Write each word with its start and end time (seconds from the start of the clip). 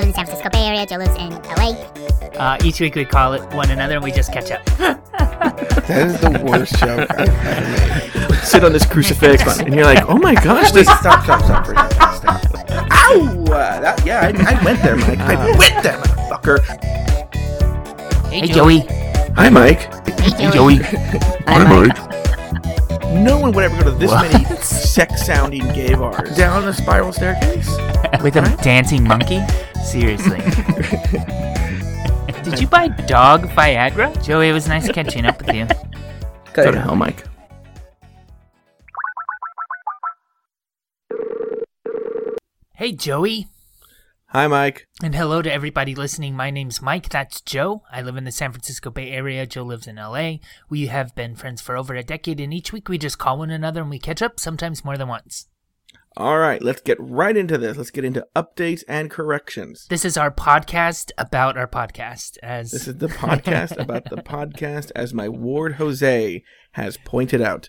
live 0.00 0.08
in 0.08 0.14
San 0.14 0.24
Francisco 0.24 0.48
Bay 0.50 0.66
Area. 0.66 0.86
Joe 0.86 0.96
lives 0.96 1.16
in 1.16 1.30
LA. 1.56 1.72
Uh, 2.38 2.56
each 2.64 2.80
week 2.80 2.94
we 2.94 3.04
call 3.04 3.34
it 3.34 3.42
one 3.52 3.70
another 3.70 3.96
and 3.96 4.04
we 4.04 4.10
just 4.10 4.32
catch 4.32 4.50
up. 4.50 4.62
That 5.90 6.06
is 6.06 6.20
the 6.20 6.44
worst 6.44 6.78
joke 6.78 7.10
I've 7.10 7.28
ever 7.28 8.28
made. 8.28 8.44
Sit 8.44 8.62
on 8.62 8.72
this 8.72 8.86
crucifix, 8.86 9.58
and 9.60 9.74
you're 9.74 9.84
like, 9.84 10.08
oh 10.08 10.18
my 10.18 10.34
gosh, 10.34 10.66
Wait, 10.66 10.74
this. 10.74 10.86
stop, 10.86 11.24
stop, 11.24 11.42
stop 11.42 11.66
for 11.66 11.72
a 11.72 11.90
second. 11.90 12.14
Stop. 12.14 12.44
Ow! 12.92 13.44
Uh, 13.46 13.80
that, 13.80 14.06
yeah, 14.06 14.20
I, 14.20 14.54
I 14.54 14.64
went 14.64 14.80
there, 14.82 14.96
Mike. 14.96 15.18
I 15.18 15.34
went 15.58 15.82
there, 15.82 15.98
motherfucker. 15.98 16.60
Hey, 18.28 18.46
Joey. 18.46 18.80
Hi, 19.34 19.48
Mike. 19.48 19.80
Hey, 20.20 20.50
Joey. 20.52 20.76
Hi, 21.48 21.64
Mike. 21.64 22.09
No 23.10 23.38
one 23.38 23.52
would 23.52 23.64
ever 23.64 23.76
go 23.82 23.90
to 23.90 23.96
this 23.98 24.10
What? 24.10 24.32
many 24.32 24.44
sex-sounding 24.62 25.66
gay 25.72 25.94
bars. 25.94 26.36
Down 26.36 26.66
a 26.68 26.72
spiral 26.72 27.12
staircase. 27.12 27.68
With 28.22 28.36
a 28.36 28.56
dancing 28.62 29.04
monkey? 29.04 29.40
Seriously. 29.84 30.38
Did 32.44 32.60
you 32.60 32.66
buy 32.68 32.88
dog 32.88 33.48
Viagra? 33.50 34.22
Joey, 34.24 34.48
it 34.48 34.52
was 34.52 34.68
nice 34.68 34.88
catching 34.90 35.26
up 35.26 35.38
with 35.44 35.54
you. 35.54 35.66
Go 36.52 36.70
to 36.70 36.80
hell, 36.80 36.96
Mike. 36.96 37.24
Hey, 42.74 42.92
Joey. 42.92 43.48
Hi, 44.32 44.46
Mike. 44.46 44.86
And 45.02 45.12
hello 45.12 45.42
to 45.42 45.52
everybody 45.52 45.96
listening. 45.96 46.36
My 46.36 46.50
name's 46.50 46.80
Mike. 46.80 47.08
That's 47.08 47.40
Joe. 47.40 47.82
I 47.90 48.00
live 48.00 48.16
in 48.16 48.22
the 48.22 48.30
San 48.30 48.52
Francisco 48.52 48.88
Bay 48.88 49.10
Area. 49.10 49.44
Joe 49.44 49.64
lives 49.64 49.88
in 49.88 49.96
LA. 49.96 50.34
We 50.68 50.86
have 50.86 51.16
been 51.16 51.34
friends 51.34 51.60
for 51.60 51.76
over 51.76 51.96
a 51.96 52.04
decade, 52.04 52.38
and 52.38 52.54
each 52.54 52.72
week 52.72 52.88
we 52.88 52.96
just 52.96 53.18
call 53.18 53.38
one 53.38 53.50
another 53.50 53.80
and 53.80 53.90
we 53.90 53.98
catch 53.98 54.22
up, 54.22 54.38
sometimes 54.38 54.84
more 54.84 54.96
than 54.96 55.08
once. 55.08 55.48
All 56.16 56.38
right, 56.38 56.62
let's 56.62 56.80
get 56.80 56.96
right 57.00 57.36
into 57.36 57.58
this. 57.58 57.76
Let's 57.76 57.90
get 57.90 58.04
into 58.04 58.24
updates 58.36 58.84
and 58.86 59.10
corrections. 59.10 59.86
This 59.88 60.04
is 60.04 60.16
our 60.16 60.30
podcast 60.30 61.10
about 61.18 61.58
our 61.58 61.66
podcast. 61.66 62.38
As 62.40 62.70
This 62.70 62.86
is 62.86 62.98
the 62.98 63.08
podcast 63.08 63.76
about 63.82 64.10
the 64.10 64.18
podcast, 64.18 64.92
as 64.94 65.12
my 65.12 65.28
ward 65.28 65.74
Jose 65.74 66.44
has 66.72 66.96
pointed 66.98 67.40
out. 67.40 67.68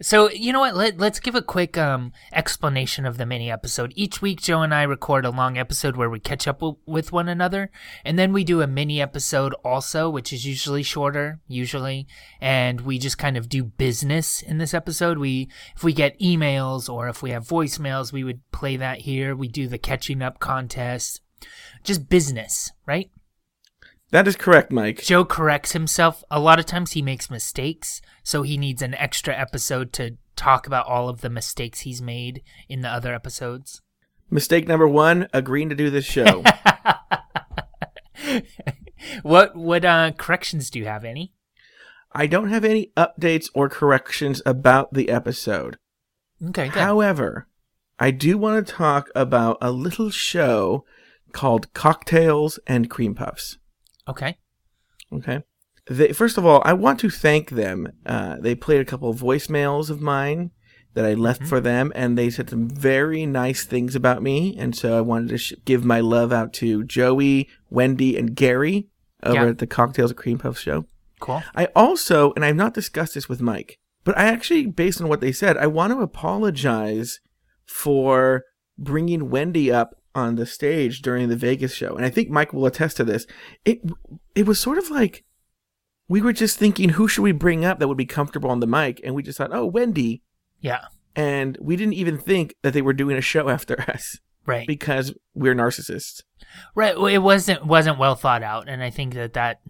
So 0.00 0.30
you 0.30 0.52
know 0.52 0.60
what? 0.60 0.76
Let, 0.76 0.98
let's 0.98 1.20
give 1.20 1.34
a 1.34 1.42
quick 1.42 1.76
um, 1.76 2.12
explanation 2.32 3.04
of 3.04 3.18
the 3.18 3.26
mini 3.26 3.50
episode. 3.50 3.92
Each 3.96 4.22
week, 4.22 4.40
Joe 4.40 4.62
and 4.62 4.72
I 4.72 4.84
record 4.84 5.24
a 5.24 5.30
long 5.30 5.58
episode 5.58 5.96
where 5.96 6.08
we 6.08 6.20
catch 6.20 6.46
up 6.46 6.60
w- 6.60 6.78
with 6.86 7.12
one 7.12 7.28
another, 7.28 7.70
and 8.04 8.18
then 8.18 8.32
we 8.32 8.44
do 8.44 8.62
a 8.62 8.66
mini 8.66 9.00
episode 9.00 9.54
also, 9.64 10.08
which 10.08 10.32
is 10.32 10.46
usually 10.46 10.82
shorter, 10.82 11.40
usually, 11.48 12.06
and 12.40 12.82
we 12.82 12.98
just 12.98 13.18
kind 13.18 13.36
of 13.36 13.48
do 13.48 13.64
business 13.64 14.40
in 14.40 14.58
this 14.58 14.72
episode. 14.72 15.18
We, 15.18 15.48
if 15.76 15.82
we 15.82 15.92
get 15.92 16.18
emails 16.20 16.88
or 16.88 17.08
if 17.08 17.22
we 17.22 17.30
have 17.30 17.46
voicemails, 17.46 18.12
we 18.12 18.24
would 18.24 18.40
play 18.52 18.76
that 18.76 19.00
here. 19.00 19.34
We 19.34 19.48
do 19.48 19.66
the 19.66 19.78
catching 19.78 20.22
up 20.22 20.38
contest, 20.38 21.20
just 21.82 22.08
business, 22.08 22.72
right? 22.86 23.10
That 24.10 24.26
is 24.26 24.36
correct, 24.36 24.72
Mike. 24.72 25.02
Joe 25.02 25.24
corrects 25.24 25.72
himself. 25.72 26.24
A 26.30 26.40
lot 26.40 26.58
of 26.58 26.64
times 26.64 26.92
he 26.92 27.02
makes 27.02 27.30
mistakes, 27.30 28.00
so 28.22 28.42
he 28.42 28.56
needs 28.56 28.80
an 28.80 28.94
extra 28.94 29.36
episode 29.36 29.92
to 29.94 30.16
talk 30.34 30.66
about 30.66 30.86
all 30.86 31.10
of 31.10 31.20
the 31.20 31.28
mistakes 31.28 31.80
he's 31.80 32.00
made 32.00 32.42
in 32.68 32.80
the 32.80 32.88
other 32.88 33.14
episodes. 33.14 33.82
Mistake 34.30 34.66
number 34.66 34.88
one: 34.88 35.28
agreeing 35.34 35.68
to 35.68 35.74
do 35.74 35.90
this 35.90 36.06
show. 36.06 36.42
what 39.22 39.54
what 39.54 39.84
uh, 39.84 40.12
corrections 40.12 40.70
do 40.70 40.78
you 40.78 40.86
have? 40.86 41.04
Any? 41.04 41.34
I 42.12 42.26
don't 42.26 42.48
have 42.48 42.64
any 42.64 42.92
updates 42.96 43.50
or 43.54 43.68
corrections 43.68 44.40
about 44.46 44.94
the 44.94 45.10
episode. 45.10 45.76
Okay, 46.42 46.68
good. 46.68 46.80
However, 46.80 47.46
I 47.98 48.10
do 48.10 48.38
want 48.38 48.66
to 48.66 48.72
talk 48.72 49.10
about 49.14 49.58
a 49.60 49.70
little 49.70 50.08
show 50.08 50.86
called 51.32 51.74
Cocktails 51.74 52.58
and 52.66 52.88
Cream 52.88 53.14
Puffs. 53.14 53.58
Okay. 54.08 54.36
Okay. 55.12 55.42
They, 55.88 56.12
first 56.12 56.36
of 56.36 56.44
all, 56.44 56.60
I 56.64 56.74
want 56.74 57.00
to 57.00 57.08
thank 57.10 57.50
them. 57.50 57.92
Uh, 58.04 58.36
they 58.40 58.54
played 58.54 58.80
a 58.80 58.84
couple 58.84 59.08
of 59.08 59.18
voicemails 59.20 59.88
of 59.90 60.00
mine 60.02 60.50
that 60.94 61.04
I 61.04 61.14
left 61.14 61.44
for 61.46 61.60
them, 61.60 61.92
and 61.94 62.18
they 62.18 62.28
said 62.28 62.50
some 62.50 62.68
very 62.68 63.24
nice 63.24 63.64
things 63.64 63.94
about 63.94 64.22
me. 64.22 64.56
And 64.58 64.76
so 64.76 64.98
I 64.98 65.00
wanted 65.00 65.28
to 65.30 65.38
sh- 65.38 65.54
give 65.64 65.84
my 65.84 66.00
love 66.00 66.32
out 66.32 66.52
to 66.54 66.84
Joey, 66.84 67.48
Wendy, 67.70 68.16
and 68.18 68.34
Gary 68.34 68.88
over 69.22 69.34
Yeah. 69.44 69.48
at 69.48 69.58
the 69.58 69.66
Cocktails 69.66 70.10
and 70.10 70.18
Cream 70.18 70.38
Puffs 70.38 70.60
show. 70.60 70.84
Cool. 71.20 71.42
I 71.54 71.66
also, 71.74 72.32
and 72.34 72.44
I've 72.44 72.56
not 72.56 72.74
discussed 72.74 73.14
this 73.14 73.28
with 73.28 73.40
Mike, 73.40 73.78
but 74.04 74.16
I 74.18 74.24
actually, 74.24 74.66
based 74.66 75.00
on 75.00 75.08
what 75.08 75.20
they 75.20 75.32
said, 75.32 75.56
I 75.56 75.66
want 75.68 75.92
to 75.92 76.00
apologize 76.00 77.20
for 77.66 78.44
bringing 78.78 79.30
Wendy 79.30 79.70
up 79.72 79.94
on 80.18 80.34
the 80.36 80.46
stage 80.46 81.00
during 81.02 81.28
the 81.28 81.36
Vegas 81.36 81.72
show. 81.72 81.94
And 81.96 82.04
I 82.04 82.10
think 82.10 82.28
Mike 82.30 82.52
will 82.52 82.66
attest 82.66 82.96
to 82.98 83.04
this. 83.04 83.26
It 83.64 83.80
it 84.34 84.46
was 84.46 84.58
sort 84.60 84.78
of 84.78 84.90
like 84.90 85.24
we 86.08 86.20
were 86.22 86.32
just 86.32 86.58
thinking 86.58 86.90
who 86.90 87.06
should 87.08 87.22
we 87.22 87.32
bring 87.32 87.64
up 87.64 87.78
that 87.78 87.88
would 87.88 87.96
be 87.96 88.06
comfortable 88.06 88.50
on 88.50 88.60
the 88.60 88.66
mic 88.66 89.00
and 89.04 89.14
we 89.14 89.22
just 89.22 89.38
thought, 89.38 89.52
"Oh, 89.52 89.66
Wendy." 89.66 90.22
Yeah. 90.60 90.86
And 91.16 91.56
we 91.60 91.76
didn't 91.76 91.94
even 91.94 92.18
think 92.18 92.54
that 92.62 92.72
they 92.72 92.82
were 92.82 92.92
doing 92.92 93.16
a 93.16 93.20
show 93.20 93.48
after 93.56 93.80
us 93.90 94.18
Right. 94.46 94.66
because 94.66 95.14
we're 95.34 95.54
narcissists. 95.54 96.22
right. 96.74 96.96
Well, 96.96 97.06
it 97.06 97.18
wasn't 97.18 97.66
wasn't 97.66 97.98
well 97.98 98.14
thought 98.14 98.42
out, 98.42 98.68
and 98.68 98.82
I 98.82 98.90
think 98.90 99.14
that 99.14 99.34
that 99.34 99.60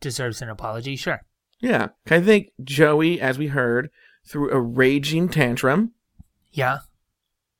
deserves 0.00 0.40
an 0.42 0.48
apology. 0.48 0.96
Sure. 0.96 1.20
Yeah. 1.60 1.88
I 2.10 2.20
think 2.20 2.48
Joey, 2.62 3.20
as 3.20 3.36
we 3.38 3.48
heard, 3.48 3.90
threw 4.26 4.50
a 4.50 4.60
raging 4.60 5.28
tantrum 5.28 5.92
Yeah. 6.52 6.78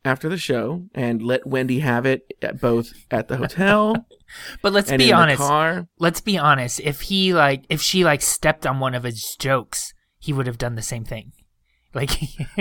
After 0.04 0.28
the 0.28 0.38
show 0.38 0.86
and 0.94 1.22
let 1.22 1.46
Wendy 1.46 1.80
have 1.80 2.06
it 2.06 2.32
at 2.42 2.60
both 2.60 2.92
at 3.10 3.28
the 3.28 3.36
hotel 3.36 4.06
But 4.62 4.72
let's 4.72 4.90
be 4.90 5.10
in 5.10 5.14
honest. 5.14 5.86
Let's 5.98 6.20
be 6.20 6.38
honest. 6.38 6.80
If 6.80 7.02
he 7.02 7.34
like, 7.34 7.64
if 7.68 7.80
she 7.80 8.04
like 8.04 8.22
stepped 8.22 8.66
on 8.66 8.80
one 8.80 8.94
of 8.94 9.02
his 9.02 9.36
jokes, 9.38 9.92
he 10.18 10.32
would 10.32 10.46
have 10.46 10.58
done 10.58 10.74
the 10.74 10.82
same 10.82 11.04
thing. 11.04 11.32
Like, 11.92 12.10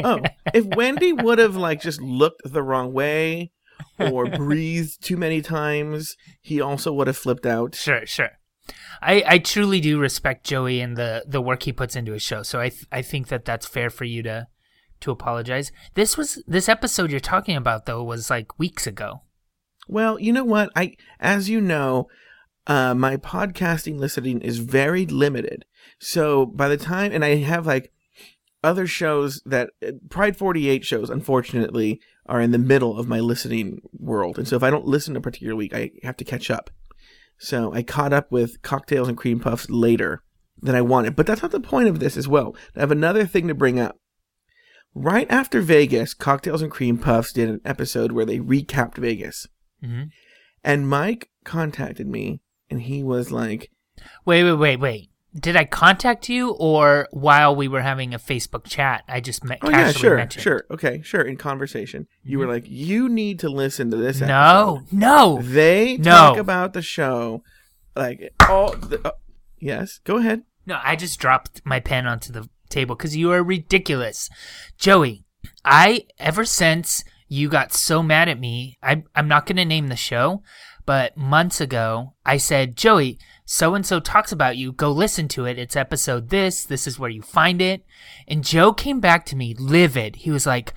Oh, 0.04 0.22
if 0.56 0.66
Wendy 0.66 1.14
would 1.14 1.38
have 1.38 1.56
like 1.56 1.82
just 1.82 2.02
looked 2.02 2.42
the 2.52 2.64
wrong 2.64 2.94
way 2.94 3.52
or 4.00 4.26
breathed 4.26 5.04
too 5.04 5.18
many 5.18 5.44
times, 5.44 6.16
he 6.42 6.60
also 6.60 6.92
would 6.94 7.06
have 7.06 7.16
flipped 7.16 7.46
out. 7.46 7.76
Sure, 7.76 8.08
sure. 8.08 8.32
I, 9.04 9.24
I 9.24 9.38
truly 9.38 9.82
do 9.82 10.00
respect 10.00 10.48
Joey 10.48 10.82
and 10.82 10.98
the, 10.98 11.24
the 11.28 11.42
work 11.42 11.62
he 11.62 11.72
puts 11.72 11.96
into 11.96 12.14
his 12.14 12.24
show. 12.24 12.42
So 12.42 12.60
I 12.60 12.70
th- 12.70 12.88
I 12.92 13.04
think 13.04 13.28
that 13.28 13.46
that's 13.46 13.68
fair 13.68 13.92
for 13.92 14.04
you 14.04 14.24
to 14.24 14.48
to 15.02 15.12
apologize. 15.12 15.72
This 15.96 16.18
was 16.18 16.44
this 16.48 16.70
episode 16.70 17.12
you're 17.12 17.20
talking 17.20 17.56
about 17.56 17.86
though 17.86 18.04
was 18.04 18.30
like 18.30 18.58
weeks 18.60 18.88
ago. 18.88 19.22
Well, 19.88 20.20
you 20.20 20.32
know 20.32 20.44
what? 20.44 20.72
I 20.76 20.96
as 21.20 21.50
you 21.50 21.62
know, 21.62 22.08
uh, 22.68 22.94
my 22.94 23.18
podcasting 23.18 23.98
listening 23.98 24.42
is 24.42 24.60
very 24.60 25.06
limited. 25.06 25.66
So 26.00 26.46
by 26.46 26.68
the 26.68 26.78
time, 26.78 27.12
and 27.12 27.26
I 27.26 27.36
have 27.36 27.66
like 27.66 27.92
other 28.64 28.88
shows 28.88 29.42
that 29.46 29.72
uh, 29.86 29.92
Pride 30.10 30.38
48 30.38 30.86
shows, 30.86 31.10
unfortunately, 31.10 32.00
are 32.26 32.42
in 32.42 32.52
the 32.52 32.58
middle 32.58 32.98
of 32.98 33.08
my 33.08 33.20
listening 33.20 33.82
world. 33.94 34.38
And 34.38 34.48
so 34.48 34.56
if 34.56 34.64
I 34.64 34.70
don't 34.70 34.86
listen 34.86 35.16
a 35.16 35.22
particular 35.22 35.56
week, 35.56 35.74
I 35.74 35.92
have 36.04 36.18
to 36.18 36.26
catch 36.26 36.52
up. 36.52 36.70
So 37.40 37.74
I 37.74 37.84
caught 37.84 38.14
up 38.14 38.32
with 38.32 38.62
cocktails 38.62 39.08
and 39.08 39.18
cream 39.18 39.40
puffs 39.40 39.70
later 39.70 40.24
than 40.62 40.76
I 40.76 40.82
wanted. 40.82 41.16
But 41.16 41.26
that's 41.26 41.42
not 41.42 41.52
the 41.52 41.60
point 41.60 41.88
of 41.88 42.00
this 42.00 42.18
as 42.18 42.28
well. 42.28 42.56
I 42.76 42.82
have 42.82 42.92
another 42.92 43.26
thing 43.26 43.48
to 43.48 43.56
bring 43.56 43.80
up. 43.80 43.98
Right 44.96 45.30
after 45.30 45.62
Vegas, 45.62 46.14
Cocktails 46.14 46.62
and 46.62 46.72
Cream 46.72 46.98
Puffs 46.98 47.32
did 47.32 47.48
an 47.50 47.62
episode 47.64 48.12
where 48.12 48.26
they 48.26 48.40
recapped 48.40 48.98
Vegas. 48.98 49.48
Mm-hmm. 49.84 50.04
And 50.64 50.90
Mike 50.90 51.30
contacted 51.44 52.08
me 52.08 52.42
and 52.70 52.82
he 52.82 53.04
was 53.04 53.32
like, 53.32 53.72
Wait, 54.26 54.44
wait, 54.44 54.54
wait, 54.54 54.80
wait. 54.80 55.10
Did 55.40 55.56
I 55.56 55.64
contact 55.66 56.28
you 56.28 56.52
or 56.54 57.08
while 57.12 57.56
we 57.56 57.68
were 57.68 57.82
having 57.82 58.14
a 58.16 58.20
Facebook 58.20 58.66
chat, 58.66 59.04
I 59.08 59.20
just 59.20 59.44
met 59.44 59.60
Oh, 59.62 59.70
yeah, 59.70 59.92
sure, 59.92 60.18
mentioned? 60.18 60.42
sure. 60.44 60.66
Okay, 60.72 61.02
sure. 61.04 61.22
In 61.22 61.38
conversation, 61.38 62.08
you 62.24 62.40
were 62.40 62.48
like, 62.48 62.64
you 62.68 63.08
need 63.08 63.40
to 63.40 63.50
listen 63.50 63.92
to 63.92 63.98
this 63.98 64.20
No, 64.22 64.78
episode. 64.82 64.94
no. 64.98 65.40
They 65.44 65.98
No. 65.98 66.12
talk 66.12 66.38
about 66.38 66.74
the 66.74 66.82
show 66.82 67.44
like 67.96 68.34
all 68.50 68.72
the. 68.76 69.00
Uh, 69.08 69.12
yes, 69.60 70.00
go 70.04 70.18
ahead. 70.18 70.44
No, 70.66 70.80
I 70.84 70.96
just 70.96 71.20
dropped 71.20 71.62
my 71.64 71.80
pen 71.80 72.08
onto 72.08 72.34
the 72.34 72.50
table 72.70 72.96
because 72.96 73.16
you 73.16 73.32
are 73.32 73.44
ridiculous. 73.44 74.30
Joey, 74.78 75.26
I, 75.66 76.06
ever 76.18 76.46
since 76.46 77.04
you 77.28 77.50
got 77.50 77.74
so 77.74 78.02
mad 78.02 78.30
at 78.30 78.40
me, 78.40 78.78
I, 78.82 79.04
I'm 79.16 79.28
not 79.28 79.46
going 79.46 79.58
to 79.58 79.66
name 79.66 79.88
the 79.88 79.96
show, 79.96 80.42
but 80.86 81.16
months 81.16 81.62
ago, 81.62 82.14
I 82.26 82.38
said, 82.38 82.76
Joey, 82.76 83.20
so 83.46 83.74
and 83.74 83.86
so 83.86 84.00
talks 84.00 84.32
about 84.32 84.58
you. 84.58 84.72
Go 84.72 84.92
listen 84.92 85.28
to 85.30 85.46
it. 85.46 85.58
It's 85.58 85.76
episode 85.76 86.30
this. 86.30 86.64
This 86.64 86.86
is 86.86 87.00
where 87.00 87.10
you 87.10 87.22
find 87.22 87.62
it. 87.62 87.84
And 88.28 88.44
Joe 88.44 88.74
came 88.74 89.00
back 89.00 89.26
to 89.28 89.36
me 89.36 89.56
livid. 89.56 90.18
He 90.18 90.32
was 90.32 90.46
like, 90.46 90.74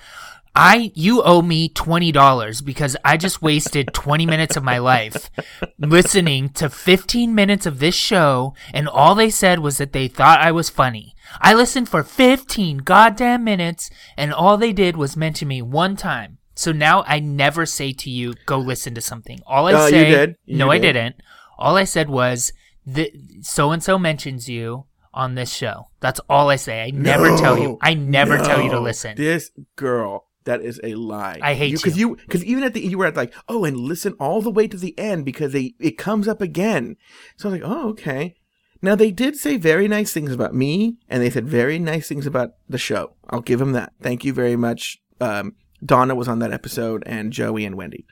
I 0.55 0.93
you 0.95 1.23
owe 1.23 1.41
me 1.41 1.69
twenty 1.71 2.13
dollars 2.13 2.61
because 2.61 2.97
I 3.05 3.17
just 3.17 3.41
wasted 3.41 3.89
twenty 3.95 4.27
minutes 4.27 4.57
of 4.57 4.63
my 4.63 4.79
life 4.79 5.31
listening 5.79 6.51
to 6.51 6.69
fifteen 6.69 7.35
minutes 7.35 7.65
of 7.65 7.79
this 7.79 7.95
show, 7.95 8.55
and 8.75 8.89
all 8.89 9.15
they 9.15 9.31
said 9.31 9.61
was 9.61 9.79
that 9.79 9.93
they 9.93 10.09
thought 10.09 10.41
I 10.41 10.53
was 10.53 10.69
funny. 10.69 11.15
I 11.41 11.55
listened 11.55 11.89
for 11.89 12.03
fifteen 12.03 12.79
goddamn 12.79 13.45
minutes, 13.45 13.91
and 14.17 14.33
all 14.33 14.57
they 14.57 14.73
did 14.73 14.97
was 14.97 15.17
mention 15.17 15.49
me 15.49 15.63
one 15.63 15.97
time. 15.97 16.39
So 16.55 16.73
now 16.73 17.03
I 17.07 17.19
never 17.21 17.65
say 17.67 17.93
to 17.93 18.11
you, 18.11 18.35
go 18.47 18.59
listen 18.59 18.95
to 18.95 19.01
something. 19.01 19.41
All 19.47 19.69
I 19.69 19.73
Uh, 19.73 19.87
you 19.87 20.05
did. 20.05 20.37
You 20.45 20.59
no, 20.59 20.71
I 20.71 20.79
did. 20.79 20.93
didn't. 20.93 21.17
All 21.59 21.77
I 21.77 21.85
said 21.85 22.11
was 22.11 22.53
that 22.87 23.11
so 23.41 23.71
and 23.71 23.83
so 23.83 23.99
mentions 23.99 24.49
you 24.49 24.85
on 25.15 25.35
this 25.35 25.53
show. 25.53 25.89
That's 26.01 26.21
all 26.29 26.51
I 26.51 26.57
say. 26.57 26.83
I 26.83 26.91
never 26.91 27.37
tell 27.37 27.59
you. 27.59 27.79
I 27.81 27.95
never 27.95 28.39
tell 28.39 28.61
you 28.61 28.71
to 28.71 28.81
listen. 28.81 29.17
This 29.17 29.51
girl, 29.77 30.27
that 30.45 30.61
is 30.63 30.81
a 30.83 30.95
lie. 30.95 31.39
I 31.43 31.55
hate 31.55 31.71
you 31.71 31.77
because 31.79 31.99
you. 31.99 32.17
Because 32.17 32.45
even 32.45 32.65
at 32.65 32.75
the 32.75 32.81
you 32.81 32.99
were 32.99 33.07
at 33.07 33.17
like, 33.17 33.33
oh, 33.49 33.65
and 33.65 33.77
listen 33.77 34.15
all 34.19 34.43
the 34.43 34.51
way 34.51 34.67
to 34.69 34.77
the 34.77 34.99
end 34.99 35.25
because 35.25 35.53
they 35.53 35.75
it 35.79 35.97
comes 35.99 36.29
up 36.29 36.41
again. 36.41 36.97
So 37.37 37.49
I 37.49 37.53
was 37.53 37.61
like, 37.61 37.71
oh, 37.71 37.89
okay. 37.91 38.37
Now 38.83 38.97
they 38.97 39.13
did 39.13 39.37
say 39.37 39.57
very 39.57 39.87
nice 39.87 40.13
things 40.13 40.33
about 40.33 40.55
me, 40.55 40.97
and 41.09 41.23
they 41.23 41.31
said 41.31 41.49
very 41.49 41.79
nice 41.79 42.09
things 42.09 42.27
about 42.27 42.55
the 42.69 42.79
show. 42.79 43.15
I'll 43.31 43.41
give 43.41 43.61
them 43.61 43.73
that. 43.73 43.93
Thank 44.03 44.25
you 44.25 44.33
very 44.33 44.57
much. 44.57 45.01
Um, 45.21 45.55
Donna 45.85 46.17
was 46.17 46.27
on 46.27 46.41
that 46.41 46.53
episode, 46.53 47.05
and 47.07 47.33
Joey 47.33 47.65
and 47.65 47.77
Wendy. 47.77 48.05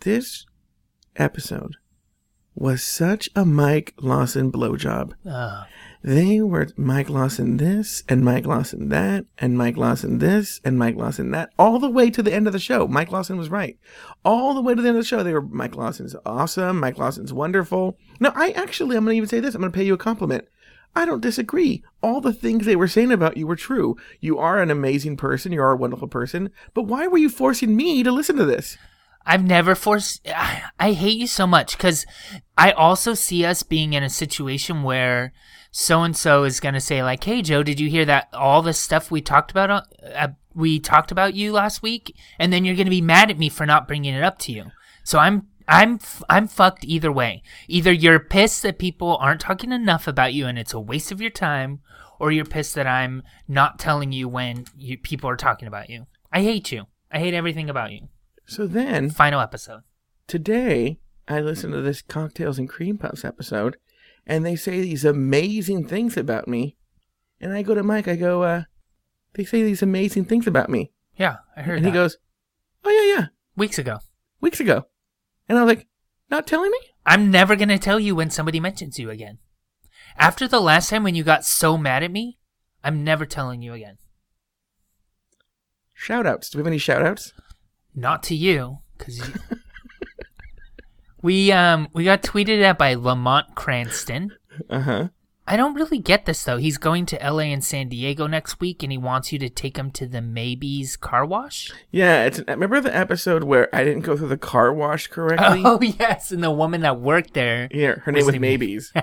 This 0.00 0.46
episode 1.16 1.76
was 2.54 2.82
such 2.82 3.28
a 3.34 3.44
Mike 3.44 3.94
Lawson 4.00 4.52
blowjob. 4.52 5.12
Ugh. 5.28 5.66
They 6.02 6.40
were 6.40 6.68
Mike 6.76 7.08
Lawson 7.08 7.56
this 7.56 8.02
and 8.08 8.24
Mike 8.24 8.46
Lawson 8.46 8.90
that 8.90 9.26
and 9.38 9.56
Mike 9.58 9.76
Lawson 9.76 10.18
this 10.18 10.60
and 10.64 10.78
Mike 10.78 10.96
Lawson 10.96 11.30
that 11.32 11.50
all 11.58 11.78
the 11.78 11.90
way 11.90 12.10
to 12.10 12.22
the 12.22 12.32
end 12.32 12.46
of 12.46 12.52
the 12.52 12.58
show. 12.58 12.86
Mike 12.86 13.10
Lawson 13.10 13.36
was 13.36 13.48
right. 13.48 13.78
All 14.24 14.54
the 14.54 14.60
way 14.60 14.74
to 14.74 14.82
the 14.82 14.88
end 14.88 14.96
of 14.96 15.02
the 15.02 15.08
show, 15.08 15.22
they 15.22 15.32
were 15.32 15.42
Mike 15.42 15.74
Lawson's 15.74 16.14
awesome. 16.24 16.80
Mike 16.80 16.98
Lawson's 16.98 17.32
wonderful. 17.32 17.98
No, 18.20 18.32
I 18.34 18.50
actually, 18.50 18.96
I'm 18.96 19.04
going 19.04 19.14
to 19.14 19.18
even 19.18 19.28
say 19.28 19.40
this. 19.40 19.54
I'm 19.54 19.60
going 19.60 19.72
to 19.72 19.76
pay 19.76 19.84
you 19.84 19.94
a 19.94 19.98
compliment. 19.98 20.46
I 20.94 21.04
don't 21.04 21.20
disagree. 21.20 21.84
All 22.02 22.20
the 22.22 22.32
things 22.32 22.64
they 22.64 22.76
were 22.76 22.88
saying 22.88 23.12
about 23.12 23.36
you 23.36 23.46
were 23.46 23.56
true. 23.56 23.96
You 24.20 24.38
are 24.38 24.60
an 24.60 24.70
amazing 24.70 25.18
person. 25.18 25.52
You 25.52 25.60
are 25.60 25.72
a 25.72 25.76
wonderful 25.76 26.08
person. 26.08 26.50
But 26.72 26.84
why 26.84 27.06
were 27.06 27.18
you 27.18 27.28
forcing 27.28 27.76
me 27.76 28.02
to 28.02 28.10
listen 28.10 28.36
to 28.36 28.46
this? 28.46 28.78
I've 29.26 29.44
never 29.44 29.74
forced. 29.74 30.26
I, 30.28 30.62
I 30.78 30.92
hate 30.92 31.18
you 31.18 31.26
so 31.26 31.46
much 31.46 31.76
because 31.76 32.06
I 32.56 32.70
also 32.70 33.14
see 33.14 33.44
us 33.44 33.64
being 33.64 33.92
in 33.92 34.04
a 34.04 34.08
situation 34.08 34.84
where 34.84 35.32
so 35.72 36.02
and 36.02 36.16
so 36.16 36.44
is 36.44 36.60
going 36.60 36.74
to 36.74 36.80
say 36.80 37.02
like, 37.02 37.24
"Hey, 37.24 37.42
Joe, 37.42 37.62
did 37.62 37.80
you 37.80 37.90
hear 37.90 38.04
that? 38.04 38.28
All 38.32 38.62
the 38.62 38.72
stuff 38.72 39.10
we 39.10 39.20
talked 39.20 39.50
about, 39.50 39.84
uh, 40.14 40.28
we 40.54 40.78
talked 40.78 41.10
about 41.10 41.34
you 41.34 41.52
last 41.52 41.82
week," 41.82 42.14
and 42.38 42.52
then 42.52 42.64
you're 42.64 42.76
going 42.76 42.86
to 42.86 42.90
be 42.90 43.00
mad 43.00 43.30
at 43.30 43.38
me 43.38 43.48
for 43.48 43.66
not 43.66 43.88
bringing 43.88 44.14
it 44.14 44.22
up 44.22 44.38
to 44.40 44.52
you. 44.52 44.66
So 45.04 45.18
I'm. 45.18 45.48
I'm 45.68 45.98
I'm 46.30 46.46
fucked 46.46 46.84
either 46.84 47.10
way. 47.10 47.42
Either 47.66 47.90
you're 47.90 48.20
pissed 48.20 48.62
that 48.62 48.78
people 48.78 49.16
aren't 49.16 49.40
talking 49.40 49.72
enough 49.72 50.06
about 50.06 50.32
you 50.32 50.46
and 50.46 50.56
it's 50.56 50.72
a 50.72 50.78
waste 50.78 51.10
of 51.10 51.20
your 51.20 51.32
time, 51.32 51.80
or 52.20 52.30
you're 52.30 52.44
pissed 52.44 52.76
that 52.76 52.86
I'm 52.86 53.24
not 53.48 53.80
telling 53.80 54.12
you 54.12 54.28
when 54.28 54.66
you, 54.76 54.96
people 54.96 55.28
are 55.28 55.36
talking 55.36 55.66
about 55.66 55.90
you. 55.90 56.06
I 56.32 56.42
hate 56.42 56.70
you. 56.70 56.86
I 57.10 57.18
hate 57.18 57.34
everything 57.34 57.68
about 57.68 57.90
you. 57.90 58.06
So 58.46 58.66
then 58.66 59.10
Final 59.10 59.40
episode. 59.40 59.82
today 60.26 60.98
I 61.28 61.40
listened 61.40 61.72
to 61.72 61.80
this 61.82 62.02
cocktails 62.02 62.58
and 62.58 62.68
cream 62.68 62.98
puffs 62.98 63.24
episode, 63.24 63.76
and 64.26 64.46
they 64.46 64.54
say 64.56 64.80
these 64.80 65.04
amazing 65.04 65.86
things 65.88 66.16
about 66.16 66.46
me, 66.46 66.76
and 67.40 67.52
I 67.52 67.62
go 67.62 67.74
to 67.74 67.82
Mike, 67.82 68.06
I 68.06 68.14
go, 68.16 68.42
uh, 68.44 68.62
they 69.34 69.44
say 69.44 69.62
these 69.64 69.82
amazing 69.82 70.24
things 70.26 70.46
about 70.46 70.70
me, 70.70 70.92
Yeah, 71.16 71.38
I 71.56 71.62
heard 71.62 71.78
and 71.78 71.84
that. 71.86 71.90
he 71.90 71.94
goes, 71.94 72.16
oh 72.84 72.90
yeah, 72.90 73.14
yeah, 73.18 73.26
weeks 73.56 73.78
ago. 73.78 73.98
weeks 74.40 74.60
ago, 74.60 74.86
and 75.48 75.58
I 75.58 75.64
was 75.64 75.74
like, 75.74 75.86
not 76.30 76.46
telling 76.46 76.70
me? 76.70 76.78
I'm 77.04 77.30
never 77.30 77.56
going 77.56 77.68
to 77.70 77.78
tell 77.78 77.98
you 78.00 78.14
when 78.14 78.30
somebody 78.30 78.60
mentions 78.60 78.98
you 78.98 79.10
again. 79.10 79.38
After 80.16 80.46
the 80.48 80.60
last 80.60 80.90
time 80.90 81.02
when 81.02 81.14
you 81.16 81.22
got 81.24 81.44
so 81.44 81.76
mad 81.76 82.02
at 82.04 82.10
me, 82.12 82.38
I'm 82.84 83.02
never 83.04 83.26
telling 83.26 83.62
you 83.62 83.72
again. 83.74 83.98
Shout 85.94 86.26
outs. 86.26 86.50
Do 86.50 86.58
we 86.58 86.60
have 86.60 86.66
any 86.68 86.78
shout 86.78 87.04
outs? 87.04 87.32
Not 87.96 88.22
to 88.24 88.34
you, 88.34 88.80
because 88.98 89.18
you... 89.18 89.24
we 91.22 91.50
um 91.50 91.88
we 91.94 92.04
got 92.04 92.22
tweeted 92.22 92.62
at 92.62 92.76
by 92.76 92.94
Lamont 92.94 93.54
Cranston. 93.54 94.32
Uh 94.68 94.80
huh. 94.80 95.08
I 95.48 95.56
don't 95.56 95.74
really 95.74 95.98
get 95.98 96.26
this 96.26 96.42
though. 96.42 96.56
He's 96.58 96.76
going 96.76 97.06
to 97.06 97.16
LA 97.16 97.44
and 97.44 97.64
San 97.64 97.88
Diego 97.88 98.26
next 98.26 98.60
week, 98.60 98.82
and 98.82 98.90
he 98.90 98.98
wants 98.98 99.32
you 99.32 99.38
to 99.38 99.48
take 99.48 99.78
him 99.78 99.90
to 99.92 100.06
the 100.06 100.20
Maybes 100.20 100.96
car 100.96 101.24
wash. 101.24 101.72
Yeah, 101.90 102.24
it's 102.24 102.40
remember 102.46 102.80
the 102.80 102.94
episode 102.94 103.44
where 103.44 103.74
I 103.74 103.82
didn't 103.84 104.02
go 104.02 104.16
through 104.16 104.28
the 104.28 104.36
car 104.36 104.72
wash 104.72 105.06
correctly? 105.06 105.62
Oh 105.64 105.80
yes, 105.80 106.32
and 106.32 106.42
the 106.42 106.50
woman 106.50 106.82
that 106.82 107.00
worked 107.00 107.34
there. 107.34 107.68
Yeah, 107.70 107.94
her 108.00 108.12
name 108.12 108.26
was? 108.26 108.38
Maybes. 108.38 108.92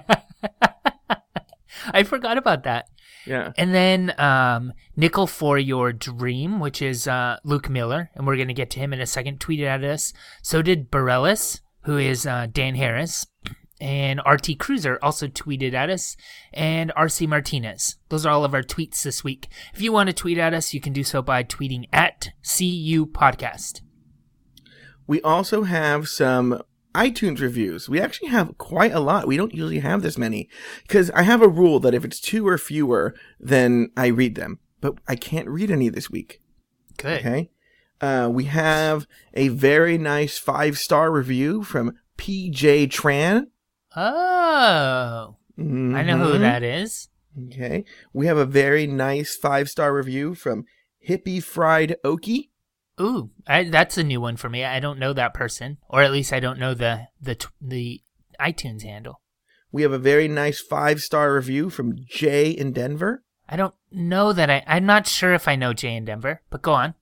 I 1.92 2.04
forgot 2.04 2.38
about 2.38 2.64
that. 2.64 2.90
Yeah. 3.26 3.52
And 3.58 3.74
then 3.74 4.14
um, 4.20 4.74
Nickel 4.96 5.28
for 5.28 5.58
Your 5.58 5.94
Dream, 5.94 6.60
which 6.60 6.82
is 6.82 7.08
uh, 7.08 7.38
Luke 7.44 7.70
Miller, 7.70 8.10
and 8.16 8.28
we're 8.28 8.36
going 8.36 8.48
to 8.48 8.54
get 8.54 8.70
to 8.72 8.80
him 8.80 8.94
in 8.94 9.02
a 9.02 9.06
second, 9.06 9.40
tweeted 9.40 9.66
at 9.66 9.84
us. 9.84 10.14
So 10.42 10.62
did 10.62 10.92
Bareilles, 10.92 11.62
who 11.84 11.98
is 11.98 12.26
uh, 12.26 12.48
Dan 12.52 12.76
Harris. 12.76 13.26
And 13.82 14.22
RT 14.26 14.60
Cruiser 14.60 14.98
also 15.02 15.28
tweeted 15.28 15.74
at 15.74 15.90
us, 15.90 16.16
and 16.54 16.94
RC 16.96 17.28
Martinez. 17.28 17.98
Those 18.08 18.26
are 18.26 18.32
all 18.32 18.46
of 18.46 18.54
our 18.54 18.64
tweets 18.64 19.04
this 19.04 19.26
week. 19.26 19.50
If 19.74 19.82
you 19.82 19.92
want 19.92 20.08
to 20.08 20.14
tweet 20.14 20.38
at 20.38 20.54
us, 20.54 20.74
you 20.74 20.80
can 20.80 20.94
do 20.94 21.04
so 21.04 21.22
by 21.22 21.44
tweeting 21.44 21.90
at 21.92 22.30
CU 22.44 23.06
Podcast. 23.06 23.82
We 25.06 25.22
also 25.22 25.64
have 25.64 26.08
some 26.08 26.62
iTunes 26.94 27.40
reviews. 27.42 27.90
We 27.90 28.00
actually 28.00 28.30
have 28.30 28.58
quite 28.58 28.92
a 28.94 29.00
lot. 29.00 29.28
We 29.28 29.38
don't 29.38 29.54
usually 29.54 29.80
have 29.80 30.02
this 30.02 30.18
many 30.18 30.50
because 30.84 31.10
I 31.12 31.24
have 31.24 31.42
a 31.42 31.48
rule 31.48 31.80
that 31.82 31.94
if 31.94 32.06
it's 32.06 32.20
two 32.20 32.48
or 32.48 32.58
fewer, 32.58 33.16
then 33.40 33.90
I 33.98 34.08
read 34.08 34.36
them. 34.36 34.60
But 34.82 34.96
I 35.08 35.16
can't 35.16 35.48
read 35.48 35.72
any 35.72 35.90
this 35.90 36.10
week. 36.10 36.42
Good. 36.98 37.20
Okay. 37.20 37.50
Uh, 38.02 38.30
we 38.32 38.46
have 38.46 39.08
a 39.34 39.48
very 39.48 39.98
nice 39.98 40.38
five 40.38 40.78
star 40.78 41.12
review 41.12 41.64
from 41.64 41.94
PJ 42.18 42.88
Tran. 42.90 43.48
Oh, 43.96 45.36
I 45.58 46.04
know 46.04 46.18
who 46.18 46.34
Mhm. 46.34 46.40
that 46.40 46.64
is. 46.64 47.10
Okay. 47.48 47.86
We 48.12 48.26
have 48.28 48.38
a 48.38 48.46
very 48.46 48.86
nice 48.88 49.36
five 49.36 49.70
star 49.70 49.94
review 49.94 50.36
from 50.36 50.66
Hippie 51.08 51.42
Fried 51.42 51.96
Okie. 52.04 52.50
Ooh, 53.02 53.32
I, 53.48 53.64
that's 53.66 53.98
a 53.98 54.04
new 54.04 54.22
one 54.22 54.38
for 54.38 54.50
me. 54.50 54.64
I 54.64 54.80
don't 54.80 55.00
know 55.00 55.14
that 55.14 55.34
person, 55.34 55.78
or 55.90 56.04
at 56.04 56.12
least 56.12 56.32
I 56.32 56.40
don't 56.40 56.60
know 56.60 56.74
the 56.74 57.08
the 57.20 57.44
the 57.60 58.02
iTunes 58.40 58.84
handle. 58.84 59.22
We 59.72 59.82
have 59.82 59.92
a 59.92 59.98
very 59.98 60.28
nice 60.28 60.62
five 60.62 61.00
star 61.00 61.34
review 61.34 61.70
from 61.70 61.96
Jay 62.08 62.52
in 62.52 62.72
Denver. 62.72 63.24
I 63.50 63.56
don't 63.56 63.74
know 63.92 64.32
that 64.34 64.50
I. 64.50 64.64
I'm 64.68 64.86
not 64.86 65.08
sure 65.08 65.34
if 65.34 65.48
I 65.48 65.56
know 65.56 65.74
Jay 65.74 65.96
in 65.96 66.06
Denver, 66.06 66.42
but 66.50 66.62
go 66.62 66.74
on. 66.74 66.94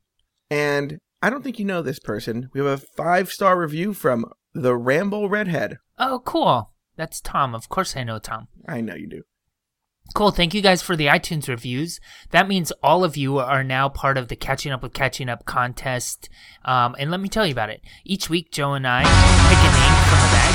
And 0.50 1.00
I 1.22 1.30
don't 1.30 1.44
think 1.44 1.60
you 1.60 1.66
know 1.66 1.82
this 1.82 2.00
person. 2.00 2.50
We 2.54 2.62
have 2.62 2.68
a 2.68 2.86
five 2.98 3.30
star 3.30 3.60
review 3.60 3.94
from 3.94 4.26
the 4.54 4.76
Ramble 4.76 5.30
Redhead. 5.30 5.78
Oh, 6.00 6.22
cool. 6.26 6.72
That's 6.96 7.22
Tom. 7.22 7.54
Of 7.54 7.70
course, 7.70 7.96
I 7.96 8.04
know 8.04 8.20
Tom. 8.20 8.48
I 8.68 8.82
know 8.82 8.96
you 8.96 9.08
do. 9.08 9.24
Cool. 10.14 10.32
Thank 10.32 10.54
you 10.54 10.62
guys 10.62 10.82
for 10.82 11.00
the 11.00 11.08
iTunes 11.08 11.48
reviews. 11.48 12.02
That 12.32 12.48
means 12.48 12.72
all 12.84 13.04
of 13.04 13.16
you 13.16 13.40
are 13.40 13.64
now 13.64 13.88
part 13.88 14.18
of 14.18 14.28
the 14.28 14.36
Catching 14.36 14.74
Up 14.74 14.84
with 14.84 14.92
Catching 14.92 15.30
Up 15.30 15.46
contest. 15.46 16.28
Um, 16.66 16.96
and 17.00 17.10
let 17.10 17.22
me 17.24 17.30
tell 17.30 17.46
you 17.46 17.54
about 17.56 17.70
it. 17.70 17.80
Each 18.04 18.30
week, 18.30 18.52
Joe 18.52 18.74
and 18.74 18.86
I 18.86 19.08
pick 19.48 19.62
a 19.64 19.72
name 19.72 19.96
from 20.12 20.20
a 20.20 20.30
bag. 20.36 20.54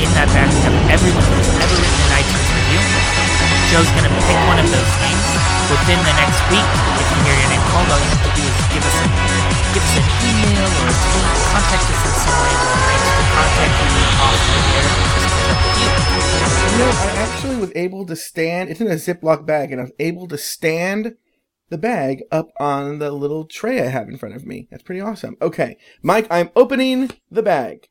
In 0.00 0.10
that 0.16 0.28
bag, 0.32 0.48
we 0.48 0.60
have 0.64 0.98
everyone 0.98 1.20
who's 1.20 1.52
ever 1.52 1.76
written 1.76 2.00
an 2.00 2.12
iTunes 2.16 2.48
review. 2.48 2.82
Joe's 3.68 3.92
going 3.92 4.08
to 4.08 4.14
pick 4.24 4.40
one 4.48 4.56
of 4.56 4.68
those 4.72 4.92
names 5.04 5.28
within 5.68 6.00
the 6.00 6.14
next 6.16 6.40
week. 6.48 6.68
If 6.96 7.06
you 7.12 7.18
hear 7.28 7.36
your 7.44 7.50
name 7.52 7.64
called, 7.76 7.88
all 7.92 8.00
you 8.00 8.08
have 8.08 8.24
to 8.24 8.32
do 8.32 8.44
is 8.44 8.56
give 8.72 8.84
us, 8.88 8.98
a, 9.04 9.06
give 9.76 9.84
us 9.84 9.94
an 10.00 10.06
email 10.32 10.64
or 10.64 10.90
contact 11.52 11.84
us 11.92 12.00
in 12.08 12.14
some 12.24 12.36
way. 12.40 12.54
We'll 12.56 12.78
arrange 12.88 13.08
contact 13.36 13.74
you 13.84 13.88
the 13.92 14.72
air 14.80 15.23
you. 15.84 16.78
Know, 16.78 16.90
I 16.90 17.12
actually 17.16 17.56
was 17.56 17.72
able 17.74 18.04
to 18.06 18.16
stand. 18.16 18.70
It's 18.70 18.80
in 18.80 18.88
a 18.88 18.94
Ziploc 18.94 19.46
bag, 19.46 19.70
and 19.70 19.80
I 19.80 19.84
was 19.84 19.92
able 19.98 20.26
to 20.28 20.38
stand 20.38 21.14
the 21.70 21.78
bag 21.78 22.22
up 22.30 22.48
on 22.58 22.98
the 22.98 23.10
little 23.10 23.44
tray 23.44 23.80
I 23.80 23.86
have 23.86 24.08
in 24.08 24.18
front 24.18 24.34
of 24.34 24.44
me. 24.44 24.68
That's 24.70 24.82
pretty 24.82 25.00
awesome. 25.00 25.36
Okay, 25.40 25.76
Mike, 26.02 26.26
I'm 26.30 26.50
opening 26.56 27.10
the 27.30 27.42
bag. 27.42 27.88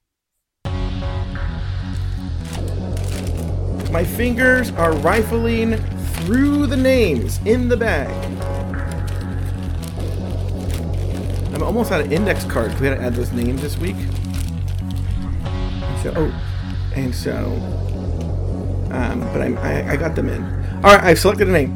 My 3.91 4.03
fingers 4.03 4.71
are 4.71 4.93
rifling 4.97 5.77
through 6.15 6.67
the 6.67 6.77
names 6.77 7.39
in 7.45 7.69
the 7.69 7.77
bag. 7.77 8.11
I'm 11.53 11.61
almost 11.61 11.91
out 11.91 12.01
of 12.01 12.11
index 12.11 12.43
cards. 12.45 12.79
We 12.79 12.87
had 12.87 12.97
to 12.97 13.03
add 13.03 13.13
those 13.13 13.31
names 13.31 13.61
this 13.61 13.77
week. 13.77 13.95
So, 16.01 16.11
oh, 16.15 16.52
and 16.95 17.13
so, 17.13 17.45
um, 18.91 19.21
but 19.31 19.41
I'm, 19.41 19.57
I, 19.59 19.91
I 19.91 19.95
got 19.95 20.15
them 20.15 20.29
in. 20.29 20.43
All 20.83 20.95
right, 20.95 21.03
I've 21.03 21.19
selected 21.19 21.47
a 21.47 21.51
name. 21.51 21.75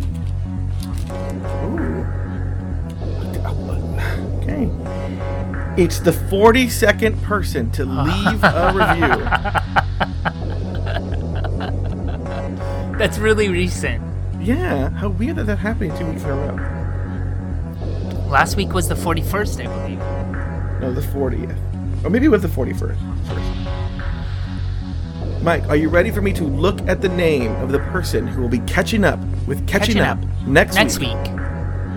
Ooh. 1.64 2.06
Okay. 4.42 4.70
It's 5.82 6.00
the 6.00 6.12
42nd 6.12 7.22
person 7.24 7.72
to 7.72 7.86
leave 7.86 8.44
a 8.44 8.74
review. 8.76 9.24
That's 12.98 13.18
really 13.20 13.50
recent. 13.50 14.04
Yeah, 14.42 14.90
how 14.90 15.10
weird 15.10 15.36
that 15.38 15.46
that 15.46 15.60
happened 15.60 15.96
two 15.98 16.06
weeks 16.08 16.24
in 16.24 16.30
a 16.30 16.36
row. 16.36 16.56
Last 18.28 18.56
week 18.58 18.74
was 18.74 18.88
the 18.88 18.96
41st, 18.96 19.68
I 19.68 19.74
believe. 19.82 20.00
No, 20.82 20.92
the 20.94 21.02
40th. 21.02 21.56
Or 22.04 22.10
maybe 22.10 22.26
it 22.26 22.30
was 22.30 22.42
the 22.42 22.48
41st. 22.48 22.98
First. 23.28 23.57
Mike, 25.48 25.70
are 25.70 25.78
you 25.78 25.88
ready 25.88 26.12
for 26.12 26.20
me 26.22 26.34
to 26.34 26.44
look 26.44 26.82
at 26.90 27.00
the 27.00 27.08
name 27.08 27.56
of 27.62 27.72
the 27.72 27.80
person 27.80 28.28
who 28.28 28.42
will 28.42 28.50
be 28.50 28.60
catching 28.60 29.06
up 29.06 29.18
with 29.48 29.66
catching, 29.66 29.96
Catching 29.96 30.02
up, 30.02 30.18
Up. 30.18 30.46
next, 30.46 30.76
Next 30.76 31.00
week? 31.00 31.08
week. 31.08 31.26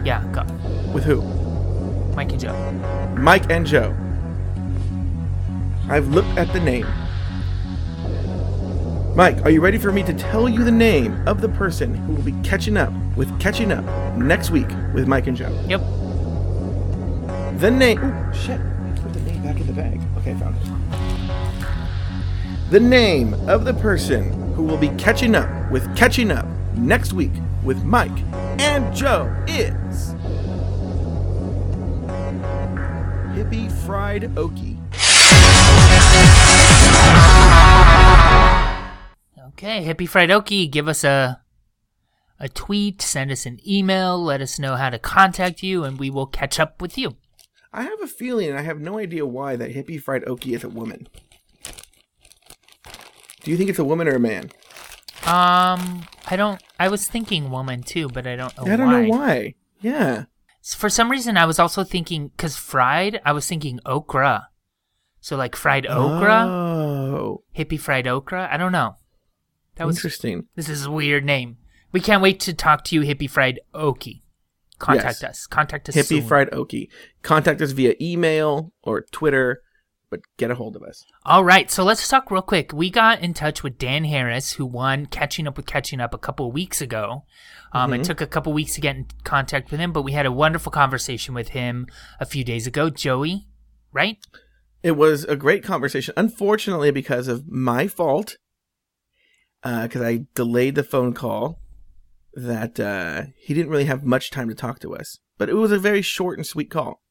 Yeah, 0.04 0.25
go. 0.30 0.45
With 0.92 1.02
who? 1.02 1.21
Mike 2.14 2.30
and 2.30 2.38
Joe. 2.40 2.71
Mike 3.19 3.50
and 3.50 3.66
Joe. 3.66 3.92
I've 5.88 6.07
looked 6.14 6.28
at 6.38 6.52
the 6.52 6.61
name. 6.61 6.87
Mike, 9.16 9.45
are 9.45 9.50
you 9.50 9.61
ready 9.61 9.78
for 9.78 9.90
me 9.90 10.04
to 10.04 10.14
tell 10.14 10.49
you 10.49 10.62
the 10.62 10.71
name 10.71 11.21
of 11.26 11.40
the 11.40 11.49
person 11.49 11.92
who 11.92 12.12
will 12.14 12.23
be 12.23 12.37
catching 12.45 12.76
up 12.76 12.92
with 13.16 13.37
catching 13.40 13.73
up 13.73 13.85
next 14.16 14.52
week 14.52 14.69
with 14.95 15.09
Mike 15.09 15.26
and 15.26 15.37
Joe? 15.37 15.50
Yep. 15.69 15.80
The 17.59 17.71
name. 17.73 17.99
Ooh, 17.99 18.33
shit. 18.33 18.61
I 18.61 18.92
put 19.02 19.12
the 19.12 19.21
name 19.23 19.42
back 19.42 19.59
in 19.59 19.66
the 19.66 19.73
bag. 19.73 20.00
Okay, 20.19 20.30
I 20.30 20.35
found 20.37 20.57
it. 20.57 20.79
The 22.70 22.78
name 22.78 23.34
of 23.48 23.64
the 23.64 23.74
person 23.74 24.30
who 24.52 24.62
will 24.62 24.76
be 24.76 24.90
catching 24.90 25.34
up 25.34 25.50
with 25.72 25.96
catching 25.96 26.30
up 26.30 26.46
next 26.76 27.12
week 27.12 27.32
with 27.64 27.82
Mike 27.82 28.16
and 28.60 28.94
Joe 28.94 29.26
is. 29.48 30.14
Hippie 33.34 33.72
Fried 33.84 34.22
Okie. 34.36 34.78
Okay, 39.48 39.84
Hippie 39.84 40.08
Fried 40.08 40.30
Okie, 40.30 40.70
give 40.70 40.86
us 40.86 41.02
a 41.02 41.40
a 42.38 42.48
tweet, 42.48 43.02
send 43.02 43.32
us 43.32 43.46
an 43.46 43.58
email, 43.66 44.16
let 44.16 44.40
us 44.40 44.60
know 44.60 44.76
how 44.76 44.90
to 44.90 44.98
contact 45.00 45.64
you, 45.64 45.82
and 45.82 45.98
we 45.98 46.08
will 46.08 46.26
catch 46.26 46.60
up 46.60 46.80
with 46.80 46.96
you. 46.96 47.16
I 47.72 47.82
have 47.82 48.00
a 48.00 48.06
feeling, 48.06 48.48
and 48.48 48.58
I 48.58 48.62
have 48.62 48.80
no 48.80 48.96
idea 48.96 49.26
why, 49.26 49.56
that 49.56 49.72
Hippie 49.72 50.00
Fried 50.00 50.24
Okie 50.24 50.54
is 50.54 50.62
a 50.62 50.68
woman. 50.68 51.08
Do 53.42 53.50
you 53.50 53.56
think 53.56 53.70
it's 53.70 53.78
a 53.78 53.85
woman 53.85 54.09
or 54.09 54.16
a 54.16 54.20
man? 54.20 54.50
Um, 55.26 56.04
I 56.26 56.37
don't. 56.37 56.62
I 56.78 56.88
was 56.88 57.06
thinking 57.06 57.50
woman 57.50 57.82
too, 57.82 58.09
but 58.09 58.26
I 58.26 58.37
don't 58.37 58.56
know. 58.56 58.73
I 58.73 58.76
don't 58.76 58.87
why. 58.88 59.02
know 59.02 59.09
why. 59.09 59.54
Yeah. 59.80 60.25
For 60.62 60.88
some 60.90 61.11
reason, 61.11 61.37
I 61.37 61.47
was 61.47 61.59
also 61.59 61.85
thinking 61.85 62.28
because 62.28 62.56
fried. 62.56 63.20
I 63.25 63.32
was 63.32 63.47
thinking 63.47 63.80
okra, 63.87 64.49
so 65.20 65.37
like 65.37 65.56
fried 65.56 65.87
okra, 65.87 66.44
Oh, 66.47 67.44
hippie 67.56 67.80
fried 67.80 68.06
okra. 68.06 68.49
I 68.50 68.56
don't 68.56 68.73
know. 68.73 68.97
That 69.76 69.87
was 69.87 69.97
interesting. 69.97 70.47
this 70.56 70.68
is 70.68 70.85
a 70.87 70.90
weird 70.90 71.25
name. 71.25 71.56
We 71.92 72.00
can't 72.00 72.23
wait 72.23 72.40
to 72.40 72.52
talk 72.54 72.85
to 72.85 72.94
you, 72.94 73.00
hippie 73.02 73.28
fried 73.30 73.61
okie. 73.75 74.23
Contact 74.78 75.23
Yes. 75.23 75.25
us. 75.25 75.47
Contact 75.47 75.88
us. 75.90 75.94
Hippie 75.97 76.04
soon. 76.20 76.26
Fried 76.26 76.50
Okie. 76.52 76.88
Contact 77.23 77.61
us 77.61 77.73
via 77.73 77.94
email 78.00 78.73
or 78.82 79.02
Twitter, 79.12 79.62
but 80.11 80.21
get 80.37 80.50
a 80.50 80.55
hold 80.57 80.76
of 80.76 80.83
us. 80.83 81.05
All 81.25 81.45
right, 81.45 81.71
so 81.71 81.85
let's 81.85 82.07
talk 82.07 82.31
real 82.31 82.43
quick. 82.43 82.73
We 82.73 82.90
got 82.90 83.21
in 83.21 83.33
touch 83.33 83.62
with 83.62 83.79
Dan 83.79 84.05
Harris, 84.05 84.52
who 84.52 84.67
won 84.67 85.07
Catching 85.07 85.47
Up 85.47 85.57
with 85.57 85.67
Catching 85.67 86.00
Up 86.00 86.12
a 86.12 86.19
couple 86.19 86.49
of 86.49 86.52
weeks 86.52 86.81
ago. 86.81 87.25
Um, 87.73 87.90
Mm-hmm. 87.90 88.00
It 88.00 88.05
took 88.05 88.21
a 88.21 88.26
couple 88.26 88.52
weeks 88.52 88.75
to 88.75 88.81
get 88.81 88.97
in 88.97 89.07
contact 89.25 89.71
with 89.71 89.81
him, 89.81 89.93
but 89.93 90.02
we 90.02 90.12
had 90.12 90.26
a 90.26 90.33
wonderful 90.33 90.73
conversation 90.73 91.35
with 91.35 91.50
him 91.50 91.87
a 92.19 92.26
few 92.26 92.45
days 92.45 92.67
ago. 92.67 92.90
Joey, 92.90 93.47
right? 93.93 94.19
It 94.83 94.93
was 94.93 95.25
a 95.25 95.37
great 95.37 95.62
conversation. 95.62 96.14
Unfortunately, 96.17 96.90
because 96.90 97.29
of 97.29 97.49
my 97.49 97.87
fault, 97.87 98.37
because 99.62 100.02
I 100.02 100.26
delayed 100.35 100.75
the 100.75 100.83
phone 100.83 101.12
call, 101.12 101.61
that 102.35 102.81
uh, 102.81 103.25
he 103.37 103.55
didn't 103.55 103.71
really 103.71 103.85
have 103.85 104.05
much 104.05 104.31
time 104.31 104.49
to 104.49 104.55
talk 104.55 104.81
to 104.81 104.95
us. 104.95 105.19
But 105.38 105.49
it 105.49 105.55
was 105.55 105.73
a 105.73 105.79
very 105.79 106.02
short 106.02 106.38
and 106.38 106.47
sweet 106.47 106.71
call. 106.71 107.02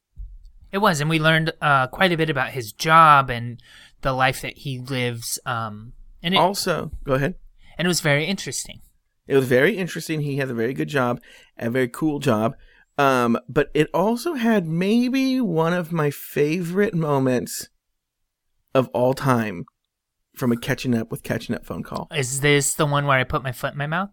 It 0.72 0.78
was, 0.80 1.02
and 1.02 1.10
we 1.10 1.20
learned 1.20 1.52
uh, 1.62 1.88
quite 1.88 2.12
a 2.12 2.18
bit 2.18 2.30
about 2.30 2.52
his 2.52 2.72
job 2.72 3.30
and 3.30 3.62
the 4.02 4.14
life 4.14 4.42
that 4.42 4.58
he 4.60 4.80
lives. 4.80 5.40
Um, 5.46 5.94
and 6.22 6.34
it, 6.34 6.38
Also, 6.38 6.92
go 7.04 7.14
ahead. 7.14 7.36
and 7.78 7.86
it 7.86 7.90
was 7.90 8.02
very 8.02 8.26
interesting. 8.26 8.82
It 9.28 9.36
was 9.36 9.46
very 9.48 9.78
interesting. 9.78 10.22
He 10.22 10.38
has 10.38 10.50
a 10.50 10.54
very 10.54 10.74
good 10.74 10.88
job, 10.90 11.22
a 11.58 11.70
very 11.70 11.88
cool 11.88 12.20
job. 12.20 12.56
Um, 12.98 13.38
but 13.48 13.70
it 13.74 13.90
also 13.94 14.34
had 14.34 14.68
maybe 14.68 15.40
one 15.40 15.74
of 15.74 15.92
my 15.92 16.10
favorite 16.12 16.94
moments 16.94 17.70
of 18.76 18.88
all 18.90 19.14
time 19.14 19.66
from 20.36 20.52
a 20.52 20.58
catching 20.58 20.96
up 20.96 21.10
with 21.12 21.24
catching 21.24 21.56
up 21.56 21.66
phone 21.66 21.84
call. 21.84 22.08
Is 22.14 22.42
this 22.42 22.74
the 22.74 22.86
one 22.86 23.06
where 23.06 23.18
I 23.18 23.24
put 23.24 23.44
my 23.44 23.52
foot 23.52 23.72
in 23.74 23.78
my 23.78 23.88
mouth? 23.88 24.10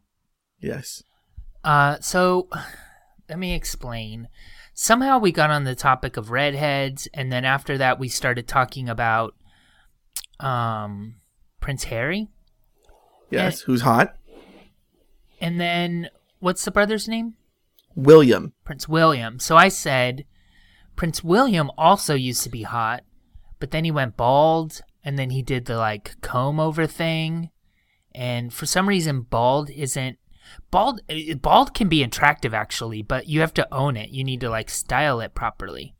Yes. 0.60 1.02
Uh, 1.64 1.96
so 2.00 2.48
let 3.28 3.38
me 3.38 3.54
explain. 3.54 4.28
Somehow 4.78 5.18
we 5.18 5.33
got 5.33 5.49
on 5.49 5.64
the 5.64 5.75
topic 5.75 6.18
of 6.18 6.30
redheads, 6.30 7.09
and 7.14 7.33
then 7.33 7.47
after 7.47 7.78
that 7.78 7.99
we 7.99 8.09
started 8.09 8.47
talking 8.47 8.90
about 8.90 9.35
um 10.38 11.16
Prince 11.61 11.85
Harry, 11.85 12.28
Yes. 13.30 13.62
Who's 13.62 13.80
hot? 13.80 14.16
and 15.40 15.59
then 15.61 16.09
what's 16.40 16.64
the 16.64 16.71
brother's 16.71 17.09
name? 17.09 17.35
William. 17.95 18.52
Prince 18.64 18.87
William. 18.87 19.38
So 19.38 19.56
I 19.56 19.68
said 19.68 20.25
Prince 20.95 21.25
William 21.25 21.71
also 21.78 22.14
used 22.14 22.42
to 22.42 22.50
be 22.50 22.62
hot, 22.62 23.02
but 23.59 23.71
then 23.71 23.85
he 23.85 23.90
went 23.90 24.18
bald, 24.18 24.83
and 25.02 25.18
then 25.18 25.30
he 25.30 25.40
did 25.42 25.64
the 25.64 25.78
like 25.78 26.21
comb 26.21 26.61
over 26.61 26.87
thing, 26.87 27.49
and 28.14 28.52
for 28.52 28.66
some 28.66 28.87
reason 28.88 29.23
bald 29.23 29.71
isn't 29.71 30.18
bald. 30.70 31.00
eh, 31.08 31.34
Bald 31.34 31.74
can 31.74 31.88
be 31.88 32.02
attractive 32.02 32.54
actually, 32.54 33.02
but 33.02 33.26
you 33.26 33.40
have 33.40 33.54
to 33.54 33.74
own 33.74 33.96
it. 33.96 34.10
You 34.10 34.24
need 34.24 34.40
to 34.40 34.50
like 34.50 34.70
style 34.70 35.20
it 35.20 35.34
properly. 35.34 35.94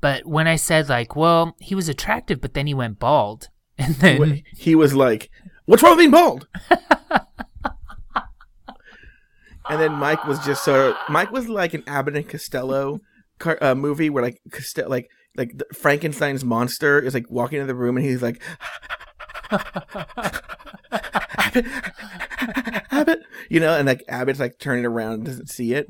But 0.00 0.26
when 0.26 0.46
I 0.46 0.56
said 0.56 0.88
like, 0.88 1.16
well, 1.16 1.56
he 1.60 1.74
was 1.74 1.88
attractive, 1.88 2.40
but 2.40 2.54
then 2.54 2.66
he 2.66 2.74
went 2.74 2.98
bald, 2.98 3.48
and 3.78 3.94
then 3.96 4.42
He 4.56 4.74
was 4.74 4.94
like, 4.94 5.30
"What's 5.66 5.82
wrong 5.82 5.92
with 5.92 5.98
being 6.00 6.10
bald?" 6.10 6.46
and 9.68 9.80
then 9.80 9.92
Mike 9.92 10.24
was 10.26 10.38
just 10.44 10.64
sort 10.64 10.90
of 10.90 10.96
Mike 11.08 11.32
was 11.32 11.48
like 11.48 11.74
an 11.74 11.82
Abbott 11.86 12.16
and 12.16 12.28
Costello 12.28 13.00
car, 13.38 13.58
uh, 13.60 13.74
movie 13.74 14.10
where 14.10 14.22
like 14.22 14.40
Costello, 14.50 14.88
like 14.88 15.10
like 15.36 15.56
the 15.56 15.66
Frankenstein's 15.74 16.44
monster 16.44 17.00
is 17.00 17.14
like 17.14 17.30
walking 17.30 17.60
in 17.60 17.66
the 17.66 17.74
room 17.74 17.96
and 17.96 18.06
he's 18.06 18.22
like, 18.22 18.42
Abbott, 21.38 21.66
Abbott, 22.90 23.22
you 23.48 23.60
know, 23.60 23.76
and 23.76 23.86
like 23.86 24.02
Abbott's 24.08 24.40
like 24.40 24.58
turning 24.58 24.84
around 24.84 25.12
and 25.14 25.24
doesn't 25.26 25.50
see 25.50 25.74
it. 25.74 25.88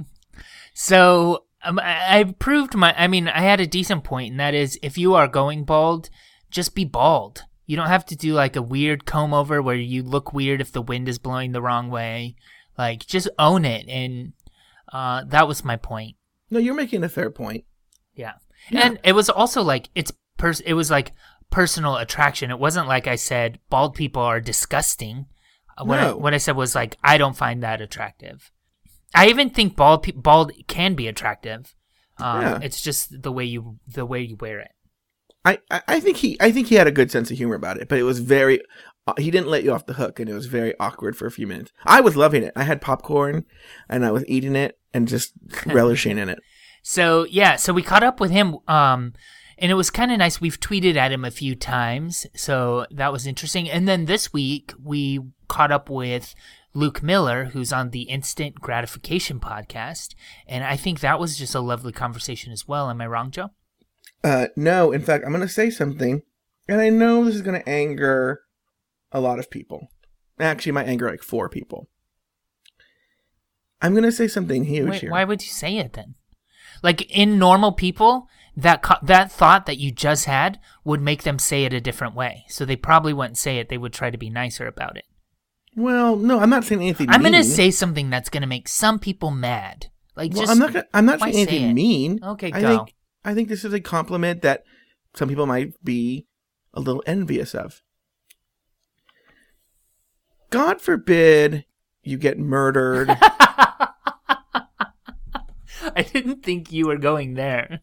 So 0.75 1.44
um, 1.62 1.78
I, 1.78 2.20
I 2.20 2.25
proved 2.25 2.75
my. 2.75 2.94
I 2.96 3.06
mean, 3.06 3.28
I 3.28 3.40
had 3.40 3.61
a 3.61 3.66
decent 3.66 4.04
point, 4.04 4.32
and 4.32 4.40
that 4.40 4.54
is, 4.54 4.78
if 4.82 4.99
you 4.99 5.14
are 5.14 5.28
going 5.28 5.64
bald, 5.64 6.11
just 6.50 6.75
be 6.75 6.84
bald. 6.84 7.44
You 7.66 7.76
don't 7.76 7.88
have 7.88 8.04
to 8.06 8.16
do 8.16 8.34
like 8.34 8.56
a 8.56 8.62
weird 8.62 9.06
comb 9.06 9.32
over 9.32 9.62
where 9.62 9.76
you 9.76 10.02
look 10.02 10.34
weird 10.34 10.61
if 10.61 10.73
the 10.73 10.82
wind 10.82 11.08
is 11.08 11.18
blowing 11.18 11.52
the 11.52 11.62
wrong 11.62 11.88
way. 11.88 12.37
Like, 12.76 13.06
just 13.06 13.28
own 13.38 13.64
it, 13.64 13.88
and 13.88 14.32
uh, 14.92 15.25
that 15.28 15.49
was 15.49 15.64
my 15.64 15.76
point. 15.76 16.16
No, 16.50 16.58
you're 16.58 16.75
making 16.75 17.04
a 17.04 17.08
fair 17.08 17.30
point. 17.30 17.64
Yeah, 18.14 18.34
and 18.70 18.99
it 19.04 19.12
was 19.12 19.30
also 19.30 19.62
like 19.62 19.88
it's 19.94 20.12
pers- 20.37 20.61
It 20.61 20.75
was 20.75 20.90
like 20.90 21.12
personal 21.51 21.97
attraction. 21.97 22.51
It 22.51 22.59
wasn't 22.59 22.89
like 22.89 23.07
I 23.07 23.17
said 23.17 23.59
bald 23.71 23.95
people 23.95 24.23
are 24.23 24.41
disgusting. 24.41 25.27
Uh, 25.79 25.85
What 25.85 25.99
I, 26.01 26.13
what 26.13 26.35
I 26.35 26.39
said 26.39 26.57
was 26.57 26.75
like 26.75 26.97
I 27.03 27.19
don't 27.19 27.37
find 27.37 27.63
that 27.63 27.81
attractive. 27.81 28.51
I 29.15 29.29
even 29.29 29.51
think 29.51 29.77
bald 29.77 30.03
pe- 30.03 30.13
bald 30.13 30.53
can 30.67 30.95
be 30.95 31.07
attractive. 31.09 31.75
Um, 32.19 32.41
Yeah. 32.43 32.59
It's 32.63 32.81
just 32.81 33.23
the 33.23 33.33
way 33.33 33.45
you 33.45 33.79
the 33.87 34.07
way 34.07 34.21
you 34.23 34.37
wear 34.37 34.61
it. 34.61 34.71
I, 35.45 35.59
I 35.71 35.83
I 35.89 36.01
think 36.01 36.17
he 36.19 36.37
I 36.41 36.51
think 36.53 36.69
he 36.69 36.77
had 36.77 36.87
a 36.87 36.93
good 36.93 37.11
sense 37.11 37.31
of 37.31 37.37
humor 37.37 37.55
about 37.55 37.79
it, 37.79 37.89
but 37.89 37.99
it 37.99 38.05
was 38.05 38.19
very 38.21 38.61
uh, 39.07 39.13
he 39.19 39.31
didn't 39.31 39.49
let 39.49 39.63
you 39.65 39.73
off 39.73 39.85
the 39.85 39.93
hook, 39.95 40.19
and 40.19 40.31
it 40.31 40.35
was 40.35 40.47
very 40.47 40.73
awkward 40.81 41.15
for 41.17 41.27
a 41.27 41.31
few 41.31 41.47
minutes. 41.47 41.71
I 41.85 42.01
was 42.01 42.17
loving 42.17 42.43
it. 42.43 42.55
I 42.57 42.63
had 42.63 42.81
popcorn, 42.81 43.45
and 43.89 44.05
I 44.07 44.11
was 44.11 44.25
eating 44.27 44.57
it 44.57 44.79
and 44.95 45.07
just 45.07 45.33
relishing 45.67 46.17
in 46.17 46.31
it. 46.31 46.39
So 46.83 47.25
yeah, 47.25 47.57
so 47.57 47.73
we 47.75 47.83
caught 47.83 48.03
up 48.03 48.19
with 48.19 48.31
him, 48.31 48.57
um, 48.67 49.13
and 49.58 49.70
it 49.70 49.75
was 49.75 49.90
kind 49.90 50.12
of 50.12 50.18
nice. 50.18 50.40
We've 50.40 50.58
tweeted 50.58 50.96
at 50.96 51.12
him 51.12 51.25
a 51.25 51.30
few 51.30 51.54
times, 51.54 52.26
so 52.34 52.87
that 52.90 53.12
was 53.12 53.26
interesting. 53.26 53.70
And 53.70 53.88
then 53.88 54.06
this 54.06 54.32
week 54.32 54.73
we 54.82 55.20
caught 55.49 55.73
up 55.73 55.88
with 55.88 56.34
Luke 56.75 57.02
Miller, 57.02 57.46
who's 57.46 57.73
on 57.73 57.90
the 57.90 58.02
Instant 58.02 58.56
Gratification 58.56 59.40
podcast, 59.40 60.14
and 60.46 60.64
I 60.64 60.76
think 60.76 61.00
that 61.00 61.20
was 61.20 61.38
just 61.38 61.54
a 61.54 61.61
lovely 61.61 61.92
conversation 61.92 62.52
as 62.52 62.66
well. 62.66 62.90
Am 62.90 63.00
I 63.00 63.06
wrong, 63.06 63.30
Joe? 63.30 63.50
Uh, 64.23 64.46
no, 64.56 64.90
in 64.90 65.02
fact, 65.02 65.25
I'm 65.25 65.32
going 65.32 65.46
to 65.46 65.52
say 65.52 65.70
something, 65.70 66.23
and 66.66 66.80
I 66.80 66.88
know 66.88 67.25
this 67.25 67.34
is 67.34 67.42
going 67.42 67.61
to 67.61 67.68
anger 67.68 68.40
a 69.12 69.20
lot 69.20 69.38
of 69.38 69.50
people. 69.50 69.88
Actually, 70.40 70.70
it 70.70 70.75
might 70.75 70.88
anger 70.88 71.08
like 71.08 71.23
four 71.23 71.49
people. 71.49 71.88
I'm 73.80 73.92
going 73.92 74.04
to 74.04 74.12
say 74.12 74.28
something 74.28 74.64
huge 74.64 74.90
Wait, 74.90 75.00
here. 75.02 75.11
why 75.11 75.25
would 75.25 75.42
you 75.42 75.50
say 75.50 75.76
it 75.76 75.92
then? 75.92 76.14
Like 76.82 77.02
in 77.11 77.38
normal 77.38 77.73
people, 77.73 78.28
that 78.56 78.82
co- 78.82 78.96
that 79.02 79.32
thought 79.32 79.66
that 79.66 79.78
you 79.78 79.90
just 79.90 80.26
had 80.26 80.61
would 80.84 81.00
make 81.00 81.23
them 81.25 81.38
say 81.38 81.64
it 81.64 81.73
a 81.73 81.80
different 81.80 82.14
way. 82.14 82.44
So 82.49 82.64
they 82.64 82.76
probably 82.76 83.12
wouldn't 83.12 83.38
say 83.38 83.58
it. 83.58 83.68
They 83.68 83.78
would 83.78 83.92
try 83.92 84.11
to 84.11 84.18
be 84.18 84.30
nicer 84.30 84.66
about 84.66 84.96
it. 84.96 85.04
Well, 85.76 86.16
no, 86.16 86.38
I'm 86.38 86.50
not 86.50 86.64
saying 86.64 86.80
anything. 86.82 87.11
I'm 87.11 87.23
going 87.23 87.32
to 87.32 87.42
say 87.42 87.70
something 87.73 88.08
that's 88.08 88.28
going 88.30 88.42
to 88.42 88.46
make 88.46 88.68
some 88.68 89.00
people 89.00 89.32
mad. 89.32 89.87
Like, 90.16 90.32
Well, 90.32 90.42
just 90.42 90.52
I'm 90.52 90.58
not. 90.58 90.73
Gonna, 90.73 90.87
I'm 90.94 91.04
not 91.06 91.20
saying 91.20 91.32
say 91.32 91.40
anything 91.42 91.70
it? 91.70 91.75
mean. 91.75 92.20
Okay, 92.23 92.52
I 92.52 92.61
go. 92.61 92.68
think. 92.76 92.94
I 93.25 93.34
think 93.34 93.49
this 93.49 93.64
is 93.64 93.73
a 93.73 93.80
compliment 93.80 94.42
that 94.42 94.62
some 95.14 95.28
people 95.28 95.46
might 95.46 95.73
be 95.82 96.26
a 96.73 96.80
little 96.80 97.02
envious 97.06 97.54
of. 97.54 97.82
God 100.50 100.80
forbid 100.80 101.64
you 102.04 102.18
get 102.18 102.38
murdered. 102.38 103.08
I 105.96 106.02
didn't 106.02 106.42
think 106.44 106.70
you 106.73 106.87
were 106.87 106.96
going 106.99 107.34
there. 107.34 107.80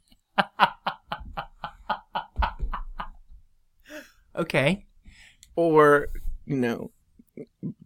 Okay. 4.36 4.86
or 5.56 6.08
you 6.46 6.56
know 6.58 6.92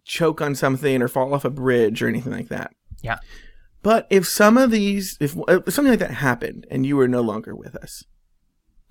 choke 0.04 0.40
on 0.40 0.54
something 0.54 1.02
or 1.02 1.08
fall 1.08 1.34
off 1.34 1.44
a 1.44 1.50
bridge 1.50 2.02
or 2.02 2.08
anything 2.08 2.32
like 2.32 2.48
that 2.48 2.72
Yeah. 3.02 3.18
but 3.82 4.06
if 4.10 4.26
some 4.26 4.56
of 4.56 4.70
these 4.70 5.16
if, 5.20 5.36
if 5.48 5.72
something 5.74 5.90
like 5.90 5.98
that 5.98 6.12
happened 6.12 6.66
and 6.70 6.86
you 6.86 6.96
were 6.96 7.08
no 7.08 7.20
longer 7.20 7.54
with 7.54 7.74
us 7.76 8.04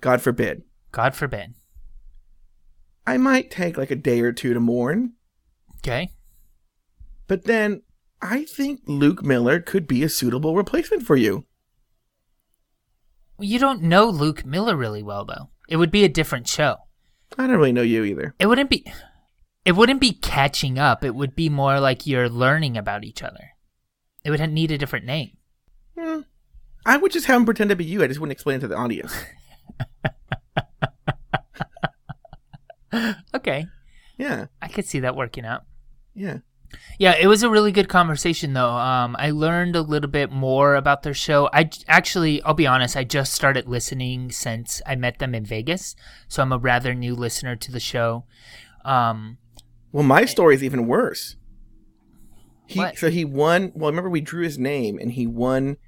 god 0.00 0.20
forbid 0.20 0.62
God 0.92 1.14
forbid. 1.14 1.54
i 3.06 3.16
might 3.16 3.50
take 3.50 3.76
like 3.76 3.90
a 3.90 3.96
day 3.96 4.20
or 4.20 4.32
two 4.32 4.54
to 4.54 4.60
mourn 4.60 5.14
Okay. 5.78 6.10
but 7.26 7.44
then 7.44 7.82
i 8.22 8.44
think 8.44 8.80
luke 8.86 9.22
miller 9.24 9.60
could 9.60 9.86
be 9.88 10.02
a 10.02 10.08
suitable 10.08 10.54
replacement 10.54 11.02
for 11.02 11.16
you 11.16 11.44
You 13.38 13.58
don't 13.58 13.82
know 13.82 14.06
Luke 14.08 14.44
Miller 14.46 14.76
really 14.76 15.02
well, 15.02 15.24
though. 15.24 15.50
It 15.68 15.76
would 15.76 15.90
be 15.90 16.04
a 16.04 16.08
different 16.08 16.48
show. 16.48 16.76
i 17.38 17.46
don't 17.46 17.56
really 17.56 17.72
know 17.72 17.82
you 17.82 18.04
either 18.04 18.34
It 18.38 18.46
wouldn't 18.46 18.70
be. 18.70 18.84
It 19.64 19.72
wouldn't 19.72 20.00
be 20.00 20.12
catching 20.12 20.78
up. 20.78 21.02
It 21.04 21.14
would 21.14 21.34
be 21.34 21.48
more 21.48 21.80
like 21.80 22.06
you're 22.06 22.28
learning 22.28 22.76
about 22.76 23.04
each 23.04 23.22
other. 23.22 23.50
It 24.24 24.30
would 24.30 24.40
need 24.52 24.70
a 24.70 24.78
different 24.78 25.04
name. 25.06 25.36
Hmm. 25.98 26.20
i 26.84 26.96
would 26.96 27.10
just 27.12 27.26
have 27.26 27.36
him 27.38 27.44
pretend 27.46 27.70
to 27.70 27.76
be 27.76 27.84
you 27.84 28.02
i 28.02 28.06
just 28.06 28.20
wouldn't 28.20 28.32
explain 28.32 28.58
it 28.58 28.60
to 28.60 28.68
the 28.68 28.76
audience 28.76 29.14
Okay. 33.34 33.66
yeah 34.18 34.46
I 34.62 34.68
could 34.68 34.86
see 34.86 35.00
that 35.00 35.16
working 35.16 35.44
out. 35.44 35.62
yeah 36.14 36.38
Yeah, 36.98 37.14
it 37.20 37.26
was 37.26 37.42
a 37.42 37.50
really 37.50 37.72
good 37.72 37.88
conversation, 37.88 38.54
though. 38.54 38.70
Um, 38.70 39.16
I 39.18 39.30
learned 39.30 39.76
a 39.76 39.82
little 39.82 40.10
bit 40.10 40.30
more 40.30 40.76
about 40.76 41.02
their 41.02 41.14
show. 41.14 41.50
I 41.52 41.68
actually, 41.88 42.42
I'll 42.42 42.54
be 42.54 42.66
honest, 42.66 42.96
I 42.96 43.04
just 43.04 43.32
started 43.32 43.68
listening 43.68 44.30
since 44.32 44.80
I 44.86 44.96
met 44.96 45.18
them 45.18 45.34
in 45.34 45.44
Vegas, 45.44 45.94
so 46.28 46.42
I'm 46.42 46.52
a 46.52 46.58
rather 46.58 46.94
new 46.94 47.14
listener 47.14 47.54
to 47.56 47.72
the 47.72 47.80
show. 47.80 48.24
Um, 48.84 49.38
well 49.96 50.04
my 50.04 50.26
story 50.26 50.54
is 50.54 50.62
even 50.62 50.86
worse 50.86 51.36
he 52.66 52.78
What? 52.78 52.98
so 52.98 53.08
he 53.08 53.24
won 53.24 53.72
well 53.74 53.90
remember 53.90 54.10
we 54.10 54.20
drew 54.20 54.44
his 54.44 54.58
name 54.58 54.98
and 54.98 55.12
he 55.12 55.26
won 55.26 55.78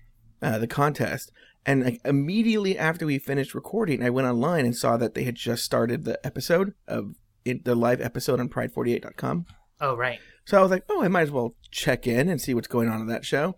uh, 0.40 0.58
the 0.58 0.66
contest 0.66 1.30
and 1.66 1.84
like 1.84 2.00
immediately 2.06 2.78
after 2.78 3.04
we 3.04 3.18
finished 3.18 3.54
recording 3.54 4.02
i 4.02 4.08
went 4.08 4.26
online 4.26 4.64
and 4.64 4.74
saw 4.74 4.96
that 4.96 5.12
they 5.14 5.24
had 5.24 5.34
just 5.34 5.62
started 5.62 6.04
the 6.04 6.24
episode 6.26 6.72
of 6.86 7.16
it, 7.44 7.64
the 7.66 7.74
live 7.74 8.00
episode 8.00 8.40
on 8.40 8.48
pride48.com 8.48 9.44
oh 9.80 9.96
right, 9.96 10.20
so 10.44 10.58
i 10.58 10.62
was 10.62 10.70
like 10.70 10.84
oh 10.88 11.02
i 11.02 11.08
might 11.08 11.22
as 11.22 11.30
well 11.30 11.54
check 11.70 12.06
in 12.06 12.28
and 12.28 12.40
see 12.40 12.54
what's 12.54 12.68
going 12.68 12.88
on 12.88 13.00
in 13.00 13.06
that 13.06 13.24
show. 13.24 13.56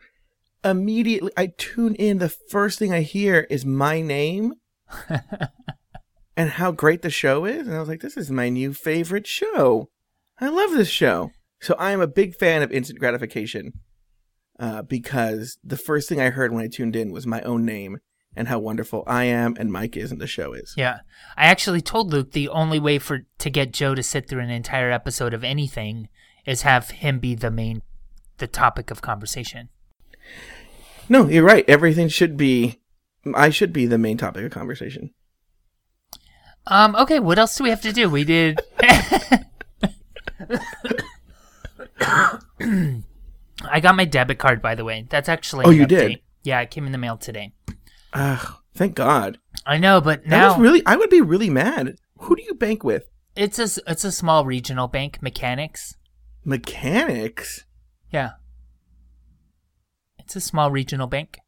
Immediately 0.65 1.33
i 1.37 1.53
tune 1.57 1.95
in. 1.95 2.19
The 2.19 2.29
first 2.29 2.79
thing 2.79 2.93
i 2.93 3.01
hear 3.01 3.47
is 3.51 3.65
my 3.65 4.01
name 4.01 4.55
and 6.37 6.51
how 6.51 6.73
great 6.73 7.03
the 7.03 7.11
show 7.11 7.45
is. 7.45 7.67
And 7.67 7.77
i 7.77 7.81
was 7.81 7.89
like 7.89 8.01
this 8.01 8.17
is 8.17 8.31
my 8.31 8.49
new 8.49 8.73
favorite 8.73 9.27
show. 9.27 9.89
I 10.39 10.49
love 10.49 10.73
this 10.73 10.91
show. 10.91 11.31
So 11.61 11.75
i 11.79 11.93
am 11.93 12.01
a 12.01 12.07
big 12.07 12.35
fan 12.35 12.63
of 12.63 12.73
instant 12.73 12.99
gratification 12.99 13.73
uh, 14.59 14.83
because 14.83 15.59
the 15.65 15.79
first 15.79 16.09
thing 16.09 16.21
i 16.21 16.31
heard 16.31 16.53
when 16.53 16.65
i 16.65 16.69
tuned 16.69 16.97
in 16.97 17.13
was 17.13 17.27
my 17.27 17.41
own 17.43 17.65
name 17.65 17.99
and 18.37 18.49
how 18.49 18.59
wonderful 18.59 19.03
i 19.07 19.25
am 19.25 19.57
and 19.59 19.73
mike 19.73 19.97
is 19.97 20.13
and 20.13 20.21
the 20.21 20.27
show 20.27 20.53
is 20.53 20.75
yeah. 20.77 20.99
I 21.37 21.47
actually 21.47 21.81
told 21.81 22.13
Luke 22.13 22.33
the 22.33 22.49
only 22.49 22.79
way 22.79 22.99
for 22.99 23.27
to 23.39 23.51
get 23.51 23.73
Joe 23.73 23.95
to 23.95 24.03
sit 24.03 24.29
through 24.29 24.43
an 24.43 24.51
entire 24.51 24.91
episode 24.91 25.33
of 25.35 25.43
anything 25.45 26.09
is 26.47 26.63
have 26.63 26.91
him 26.91 27.19
be 27.19 27.35
the 27.35 27.51
main, 27.51 27.83
the 28.39 28.47
topic 28.47 28.91
of 28.91 29.03
conversation. 29.03 29.69
no 31.09 31.29
you're 31.29 31.45
right 31.45 31.65
everything 31.69 32.09
should 32.09 32.37
be 32.37 32.79
i 33.35 33.51
should 33.51 33.73
be 33.73 33.87
the 33.87 33.99
main 33.99 34.17
topic 34.19 34.45
of 34.45 34.51
conversation 34.51 35.13
Um. 36.67 36.95
Okay. 36.95 37.19
What 37.21 37.39
else 37.39 37.57
do 37.57 37.65
we 37.65 37.71
have 37.71 37.81
to 37.83 37.93
do? 37.93 38.09
We 38.09 38.25
did. 38.25 38.61
I 43.63 43.81
got 43.81 43.97
my 43.97 44.05
debit 44.05 44.39
card, 44.39 44.63
by 44.63 44.75
the 44.75 44.85
way. 44.85 45.07
That's 45.09 45.29
actually. 45.29 45.65
Oh, 45.65 45.71
an 45.71 45.77
you 45.77 45.87
update. 45.87 46.09
did? 46.09 46.21
Yeah, 46.43 46.61
it 46.61 46.71
came 46.71 46.87
in 46.87 46.93
the 46.93 46.99
mail 46.99 47.17
today. 47.17 47.53
Ugh, 48.13 48.55
thank 48.75 48.95
god 48.95 49.39
I 49.67 49.77
know, 49.79 50.01
but 50.01 50.27
now 50.27 50.57
really 50.59 50.83
i 50.87 50.97
would 50.97 51.11
be 51.11 51.21
really 51.21 51.51
mad 51.51 51.97
who 52.19 52.37
do 52.37 52.43
you 52.43 52.55
bank 52.55 52.83
with 52.85 53.09
it's 53.37 53.59
a 53.59 53.81
it's 53.91 54.05
a 54.05 54.13
small 54.13 54.45
regional 54.45 54.89
bank, 54.89 55.23
Mechanics. 55.23 55.95
mechanics 56.45 57.65
Yeah, 58.11 58.31
it's 60.19 60.37
a 60.37 60.41
small 60.41 60.71
regional 60.71 61.07
bank. 61.07 61.39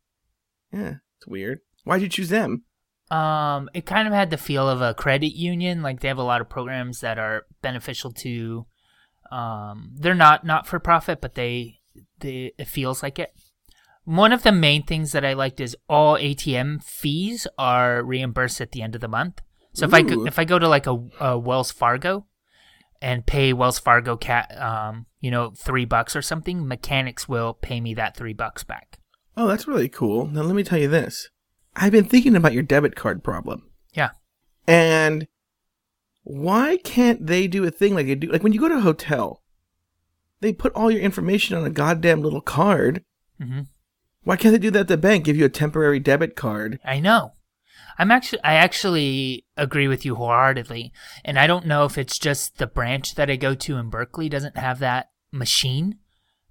yeah 0.72 0.94
it's 1.18 1.27
weird 1.27 1.61
why'd 1.85 2.03
you 2.03 2.09
choose 2.09 2.29
them 2.29 2.64
Um, 3.11 3.68
it 3.75 3.85
kind 3.85 4.07
of 4.09 4.14
had 4.14 4.31
the 4.31 4.38
feel 4.38 4.68
of 4.68 4.81
a 4.81 4.94
credit 4.94 5.35
union. 5.37 5.83
Like 5.83 6.01
they 6.01 6.09
have 6.09 6.18
a 6.18 6.22
lot 6.22 6.40
of 6.40 6.48
programs 6.48 7.01
that 7.01 7.18
are 7.18 7.44
beneficial 7.61 8.11
to. 8.25 8.64
Um, 9.31 9.92
they're 10.01 10.14
not 10.14 10.44
not 10.46 10.66
for 10.66 10.79
profit, 10.79 11.20
but 11.20 11.35
they 11.35 11.81
they 12.20 12.53
it 12.57 12.68
feels 12.68 13.03
like 13.03 13.18
it. 13.18 13.31
One 14.04 14.32
of 14.32 14.42
the 14.42 14.52
main 14.52 14.82
things 14.82 15.12
that 15.12 15.24
I 15.24 15.32
liked 15.32 15.60
is 15.60 15.76
all 15.88 16.16
ATM 16.16 16.82
fees 16.82 17.46
are 17.56 18.02
reimbursed 18.02 18.60
at 18.60 18.72
the 18.72 18.82
end 18.82 18.94
of 18.94 19.00
the 19.00 19.08
month. 19.08 19.40
So 19.74 19.86
if 19.86 19.94
I 19.94 20.02
go, 20.02 20.26
if 20.26 20.38
I 20.38 20.44
go 20.44 20.58
to 20.58 20.68
like 20.68 20.86
a, 20.86 20.98
a 21.20 21.38
Wells 21.38 21.70
Fargo 21.70 22.26
and 23.00 23.24
pay 23.24 23.52
Wells 23.52 23.78
Fargo 23.78 24.16
cat 24.16 24.54
um 24.60 25.06
you 25.20 25.30
know 25.30 25.52
three 25.56 25.84
bucks 25.84 26.14
or 26.14 26.22
something, 26.22 26.66
mechanics 26.66 27.28
will 27.28 27.54
pay 27.54 27.80
me 27.80 27.94
that 27.94 28.16
three 28.16 28.34
bucks 28.34 28.64
back. 28.64 28.98
Oh, 29.36 29.46
that's 29.46 29.68
really 29.68 29.88
cool. 29.88 30.26
Now 30.26 30.42
let 30.42 30.54
me 30.54 30.62
tell 30.64 30.78
you 30.78 30.88
this. 30.88 31.30
I've 31.74 31.92
been 31.92 32.04
thinking 32.04 32.36
about 32.36 32.52
your 32.52 32.62
debit 32.62 32.96
card 32.96 33.24
problem. 33.24 33.70
Yeah. 33.94 34.10
And 34.66 35.26
why 36.24 36.78
can't 36.84 37.26
they 37.26 37.46
do 37.46 37.64
a 37.64 37.70
thing 37.70 37.94
like 37.94 38.06
they 38.06 38.14
do 38.14 38.30
like 38.30 38.42
when 38.42 38.52
you 38.52 38.60
go 38.60 38.68
to 38.68 38.76
a 38.76 38.80
hotel, 38.80 39.42
they 40.40 40.52
put 40.52 40.74
all 40.74 40.90
your 40.90 41.00
information 41.00 41.56
on 41.56 41.64
a 41.64 41.70
goddamn 41.70 42.20
little 42.20 42.40
card. 42.42 43.04
hmm 43.40 43.60
Why 44.24 44.37
can't 44.37 44.52
they 44.52 44.58
do 44.58 44.70
that 44.70 44.80
at 44.80 44.88
the 44.88 44.96
bank? 44.96 45.24
Give 45.24 45.37
you 45.37 45.44
a 45.44 45.48
temporary 45.50 45.98
debit 45.98 46.37
card. 46.37 46.78
I 46.85 47.00
know. 47.00 47.32
I'm 47.98 48.11
actually 48.11 48.42
I 48.42 48.54
actually 48.54 49.44
agree 49.56 49.88
with 49.88 50.04
you 50.04 50.14
wholeheartedly. 50.14 50.92
And 51.24 51.38
I 51.38 51.46
don't 51.46 51.66
know 51.66 51.85
if 51.85 51.98
it's 51.98 52.18
just 52.18 52.58
the 52.58 52.66
branch 52.66 53.16
that 53.16 53.30
I 53.30 53.37
go 53.37 53.54
to 53.54 53.76
in 53.76 53.90
Berkeley 53.90 54.28
doesn't 54.28 54.56
have 54.56 54.78
that 54.78 55.08
machine 55.32 55.98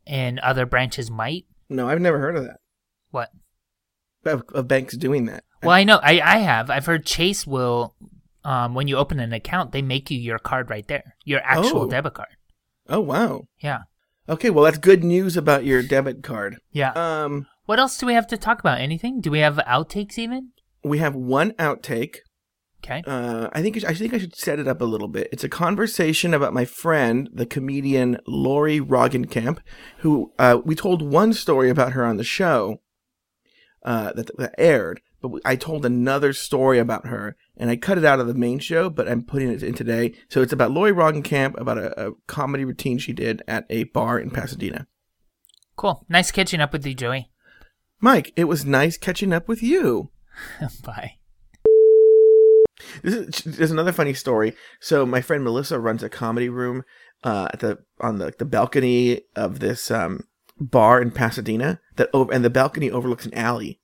and 0.05 0.39
other 0.39 0.65
branches 0.65 1.10
might. 1.10 1.45
No, 1.69 1.88
I've 1.88 2.01
never 2.01 2.19
heard 2.19 2.36
of 2.36 2.43
that. 2.43 2.57
What? 3.12 3.29
Of, 4.25 4.43
of 4.53 4.67
banks 4.67 4.95
doing 4.97 5.25
that. 5.25 5.43
Well, 5.63 5.71
I 5.71 5.84
know 5.84 5.99
I, 6.03 6.19
I 6.21 6.38
have. 6.39 6.69
I've 6.69 6.86
heard 6.86 7.05
Chase 7.05 7.47
will 7.47 7.95
um 8.43 8.75
when 8.75 8.88
you 8.88 8.97
open 8.97 9.19
an 9.19 9.34
account, 9.34 9.71
they 9.71 9.81
make 9.81 10.12
you 10.12 10.19
your 10.19 10.39
card 10.39 10.69
right 10.69 10.88
there. 10.88 11.15
Your 11.25 11.41
actual 11.43 11.84
Oh. 11.84 11.89
debit 11.89 12.13
card. 12.15 12.29
Oh 12.88 12.99
wow. 12.99 13.47
Yeah. 13.60 13.79
Okay, 14.29 14.49
well 14.51 14.65
that's 14.65 14.77
good 14.77 15.03
news 15.03 15.36
about 15.38 15.65
your 15.65 15.81
debit 15.81 16.21
card. 16.21 16.57
Yeah. 16.71 16.91
Um 16.91 17.47
what 17.65 17.80
else 17.80 17.97
do 17.97 18.06
we 18.06 18.13
have 18.13 18.28
to 18.28 18.38
talk 18.38 18.60
about? 18.60 18.80
Anything? 18.82 19.21
Do 19.21 19.32
we 19.32 19.39
have 19.39 19.58
outtakes 19.67 20.17
even? 20.17 20.52
we 20.84 21.00
have 21.00 21.15
one 21.15 21.52
outtake. 21.54 22.17
Okay. 22.84 23.04
Uh, 23.06 23.47
I 23.54 23.62
think 23.62 23.84
I 23.84 23.93
think 23.93 24.13
I 24.13 24.17
should 24.17 24.36
set 24.36 24.58
it 24.58 24.67
up 24.67 24.82
a 24.82 24.86
little 24.86 25.08
bit. 25.08 25.30
It's 25.32 25.43
a 25.43 25.50
conversation 25.50 26.34
about 26.34 26.54
my 26.54 26.65
friend, 26.65 27.30
the 27.32 27.45
comedian 27.45 28.17
Lori 28.26 28.80
Roggenkamp, 28.80 29.60
who 30.00 30.34
uh, 30.39 30.60
we 30.65 30.74
told 30.74 31.04
one 31.04 31.34
story 31.34 31.69
about 31.69 31.91
her 31.91 32.04
on 32.04 32.17
the 32.17 32.24
show 32.24 32.82
uh, 33.86 34.13
that, 34.13 34.36
that 34.38 34.56
aired, 34.58 35.02
but 35.21 35.32
I 35.45 35.56
told 35.58 35.86
another 35.86 36.34
story 36.34 36.80
about 36.80 37.06
her, 37.06 37.36
and 37.56 37.69
I 37.69 37.76
cut 37.76 38.00
it 38.00 38.06
out 38.06 38.19
of 38.19 38.26
the 38.26 38.34
main 38.34 38.58
show, 38.58 38.89
but 38.89 39.08
I'm 39.08 39.24
putting 39.24 39.52
it 39.52 39.62
in 39.62 39.76
today. 39.76 40.13
So 40.28 40.41
it's 40.41 40.54
about 40.54 40.71
Lori 40.71 40.91
Roggenkamp, 40.91 41.60
about 41.62 41.78
a, 41.78 42.08
a 42.08 42.13
comedy 42.26 42.65
routine 42.65 42.97
she 42.97 43.13
did 43.13 43.43
at 43.47 43.67
a 43.69 43.84
bar 43.86 44.17
in 44.19 44.32
Pasadena. 44.32 44.88
Cool. 45.76 46.04
Nice 46.10 46.32
catching 46.32 46.62
up 46.62 46.74
with 46.74 46.86
you, 46.86 46.95
Joey. 46.95 47.30
Mike, 48.01 48.33
it 48.35 48.45
was 48.45 48.65
nice 48.65 48.97
catching 48.97 49.31
up 49.31 49.47
with 49.47 49.61
you. 49.61 50.09
Bye. 50.83 51.17
This 53.03 53.13
is 53.13 53.43
there's 53.43 53.71
another 53.71 53.91
funny 53.91 54.15
story. 54.15 54.55
So 54.79 55.05
my 55.05 55.21
friend 55.21 55.43
Melissa 55.43 55.79
runs 55.79 56.01
a 56.01 56.09
comedy 56.09 56.49
room 56.49 56.83
uh, 57.23 57.49
at 57.53 57.59
the 57.59 57.79
on 57.99 58.17
the 58.17 58.33
the 58.37 58.45
balcony 58.45 59.21
of 59.35 59.59
this 59.59 59.91
um, 59.91 60.27
bar 60.59 60.99
in 60.99 61.11
Pasadena 61.11 61.79
that 61.97 62.09
over 62.11 62.33
and 62.33 62.43
the 62.43 62.49
balcony 62.49 62.89
overlooks 62.89 63.27
an 63.27 63.35
alley, 63.35 63.79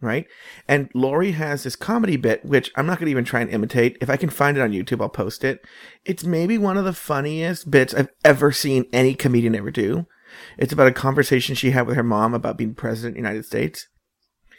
right? 0.00 0.26
And 0.68 0.88
Lori 0.94 1.32
has 1.32 1.64
this 1.64 1.74
comedy 1.74 2.16
bit 2.16 2.44
which 2.44 2.70
I'm 2.76 2.86
not 2.86 2.98
going 2.98 3.06
to 3.06 3.10
even 3.10 3.24
try 3.24 3.40
and 3.40 3.50
imitate. 3.50 3.98
If 4.00 4.08
I 4.08 4.16
can 4.16 4.30
find 4.30 4.56
it 4.56 4.60
on 4.62 4.70
YouTube, 4.70 5.00
I'll 5.00 5.08
post 5.08 5.42
it. 5.42 5.64
It's 6.04 6.24
maybe 6.24 6.58
one 6.58 6.76
of 6.76 6.84
the 6.84 6.92
funniest 6.92 7.72
bits 7.72 7.92
I've 7.92 8.10
ever 8.24 8.52
seen 8.52 8.86
any 8.92 9.14
comedian 9.14 9.56
ever 9.56 9.72
do. 9.72 10.06
It's 10.58 10.72
about 10.72 10.88
a 10.88 10.92
conversation 10.92 11.54
she 11.54 11.70
had 11.70 11.86
with 11.86 11.96
her 11.96 12.02
mom 12.02 12.34
about 12.34 12.56
being 12.56 12.74
president 12.74 13.12
of 13.12 13.14
the 13.14 13.28
United 13.28 13.44
States. 13.44 13.88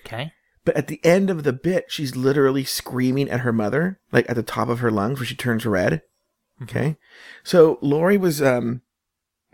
Okay. 0.05 0.33
But 0.65 0.77
at 0.77 0.87
the 0.87 1.01
end 1.03 1.29
of 1.29 1.43
the 1.43 1.53
bit, 1.53 1.85
she's 1.89 2.15
literally 2.15 2.63
screaming 2.63 3.29
at 3.29 3.41
her 3.41 3.51
mother, 3.51 3.99
like 4.11 4.29
at 4.29 4.35
the 4.35 4.43
top 4.43 4.69
of 4.69 4.79
her 4.79 4.91
lungs, 4.91 5.19
where 5.19 5.25
she 5.25 5.35
turns 5.35 5.65
red. 5.65 6.01
Okay. 6.61 6.97
So 7.43 7.77
Lori 7.81 8.17
was 8.17 8.41
um 8.41 8.81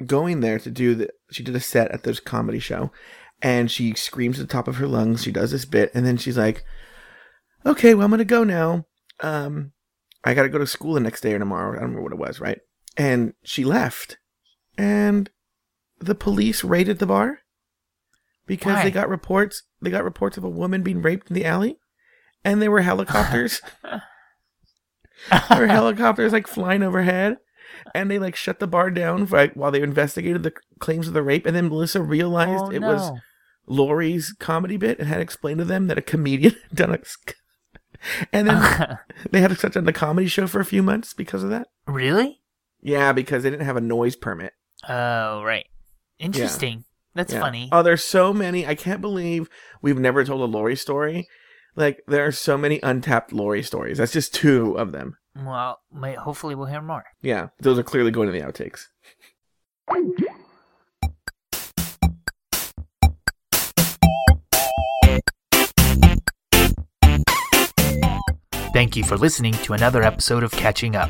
going 0.05 0.39
there 0.41 0.59
to 0.59 0.69
do 0.69 0.95
the 0.95 1.09
she 1.31 1.43
did 1.43 1.55
a 1.55 1.59
set 1.59 1.91
at 1.91 2.03
this 2.03 2.19
comedy 2.19 2.59
show 2.59 2.91
and 3.41 3.71
she 3.71 3.93
screams 3.93 4.39
at 4.39 4.47
the 4.47 4.51
top 4.51 4.67
of 4.67 4.77
her 4.77 4.87
lungs, 4.87 5.23
she 5.23 5.31
does 5.31 5.51
this 5.51 5.65
bit, 5.65 5.91
and 5.93 6.05
then 6.05 6.17
she's 6.17 6.37
like, 6.37 6.63
Okay, 7.65 7.93
well 7.93 8.05
I'm 8.05 8.11
gonna 8.11 8.25
go 8.25 8.43
now. 8.43 8.85
Um 9.21 9.71
I 10.23 10.33
gotta 10.33 10.49
go 10.49 10.57
to 10.57 10.67
school 10.67 10.93
the 10.93 10.99
next 10.99 11.21
day 11.21 11.33
or 11.33 11.39
tomorrow. 11.39 11.71
I 11.71 11.81
don't 11.81 11.91
remember 11.93 12.03
what 12.03 12.13
it 12.13 12.19
was, 12.19 12.39
right? 12.39 12.59
And 12.97 13.33
she 13.43 13.63
left. 13.63 14.17
And 14.77 15.29
the 15.99 16.15
police 16.15 16.63
raided 16.63 16.99
the 16.99 17.05
bar 17.05 17.39
because 18.45 18.75
Why? 18.75 18.83
they 18.85 18.91
got 18.91 19.09
reports 19.09 19.63
they 19.81 19.89
got 19.89 20.03
reports 20.03 20.37
of 20.37 20.43
a 20.43 20.49
woman 20.49 20.81
being 20.83 21.01
raped 21.01 21.29
in 21.29 21.33
the 21.33 21.45
alley 21.45 21.77
and 22.43 22.61
there 22.61 22.71
were 22.71 22.81
helicopters 22.81 23.61
there 25.29 25.59
were 25.59 25.67
helicopters 25.67 26.31
like 26.33 26.47
flying 26.47 26.81
overhead 26.81 27.37
and 27.93 28.09
they 28.09 28.17
like 28.19 28.35
shut 28.35 28.59
the 28.59 28.67
bar 28.67 28.89
down 28.89 29.25
for, 29.25 29.37
like, 29.37 29.53
while 29.53 29.71
they 29.71 29.81
investigated 29.81 30.43
the 30.43 30.53
claims 30.79 31.07
of 31.07 31.13
the 31.13 31.21
rape 31.23 31.45
and 31.45 31.55
then 31.55 31.67
melissa 31.69 32.01
realized 32.01 32.65
Oh, 32.65 32.71
it 32.71 32.81
was 32.81 33.09
no. 33.09 33.19
lori's 33.67 34.33
comedy 34.39 34.77
bit 34.77 34.99
and 34.99 35.07
had 35.07 35.21
explained 35.21 35.59
to 35.59 35.65
them 35.65 35.87
that 35.87 35.97
a 35.97 36.01
comedian 36.01 36.55
had 36.69 36.75
done 36.77 36.93
a 36.93 36.99
and 38.33 38.47
then 38.47 38.97
they 39.31 39.41
had 39.41 39.49
to 39.49 39.55
shut 39.55 39.73
down 39.73 39.83
the 39.85 39.93
comedy 39.93 40.27
show 40.27 40.47
for 40.47 40.59
a 40.61 40.65
few 40.65 40.81
months 40.81 41.13
because 41.13 41.43
of 41.43 41.49
that 41.49 41.67
really? 41.85 42.39
yeah 42.81 43.11
because 43.11 43.43
they 43.43 43.49
didn't 43.49 43.65
have 43.65 43.77
a 43.77 43.81
noise 43.81 44.15
permit 44.15 44.53
Oh, 44.87 45.43
right. 45.43 45.65
Interesting. 46.19 46.83
That's 47.15 47.33
Yeah. 47.33 47.39
funny. 47.39 47.69
Oh, 47.71 47.81
there's 47.81 48.03
so 48.03 48.33
many. 48.33 48.67
I 48.67 48.75
can't 48.75 49.01
believe 49.01 49.49
we've 49.81 49.97
never 49.97 50.23
told 50.23 50.41
a 50.41 50.45
Lori 50.45 50.75
story. 50.75 51.27
Like 51.75 52.03
there 52.07 52.25
are 52.25 52.31
so 52.31 52.57
many 52.57 52.79
untapped 52.83 53.31
Lori 53.33 53.63
stories. 53.63 53.97
That's 53.97 54.11
just 54.11 54.33
two 54.33 54.77
of 54.77 54.91
them. 54.91 55.17
Well, 55.35 55.79
may, 55.93 56.15
hopefully 56.15 56.55
we'll 56.55 56.65
hear 56.67 56.81
more. 56.81 57.05
Yeah, 57.21 57.49
those 57.59 57.79
are 57.79 57.83
clearly 57.83 58.11
going 58.11 58.27
to 58.27 58.33
the 58.33 58.41
outtakes. 58.45 58.87
Thank 68.73 68.95
you 68.95 69.03
for 69.03 69.17
listening 69.17 69.53
to 69.53 69.73
another 69.73 70.03
episode 70.03 70.43
of 70.43 70.51
Catching 70.51 70.95
Up. 70.95 71.09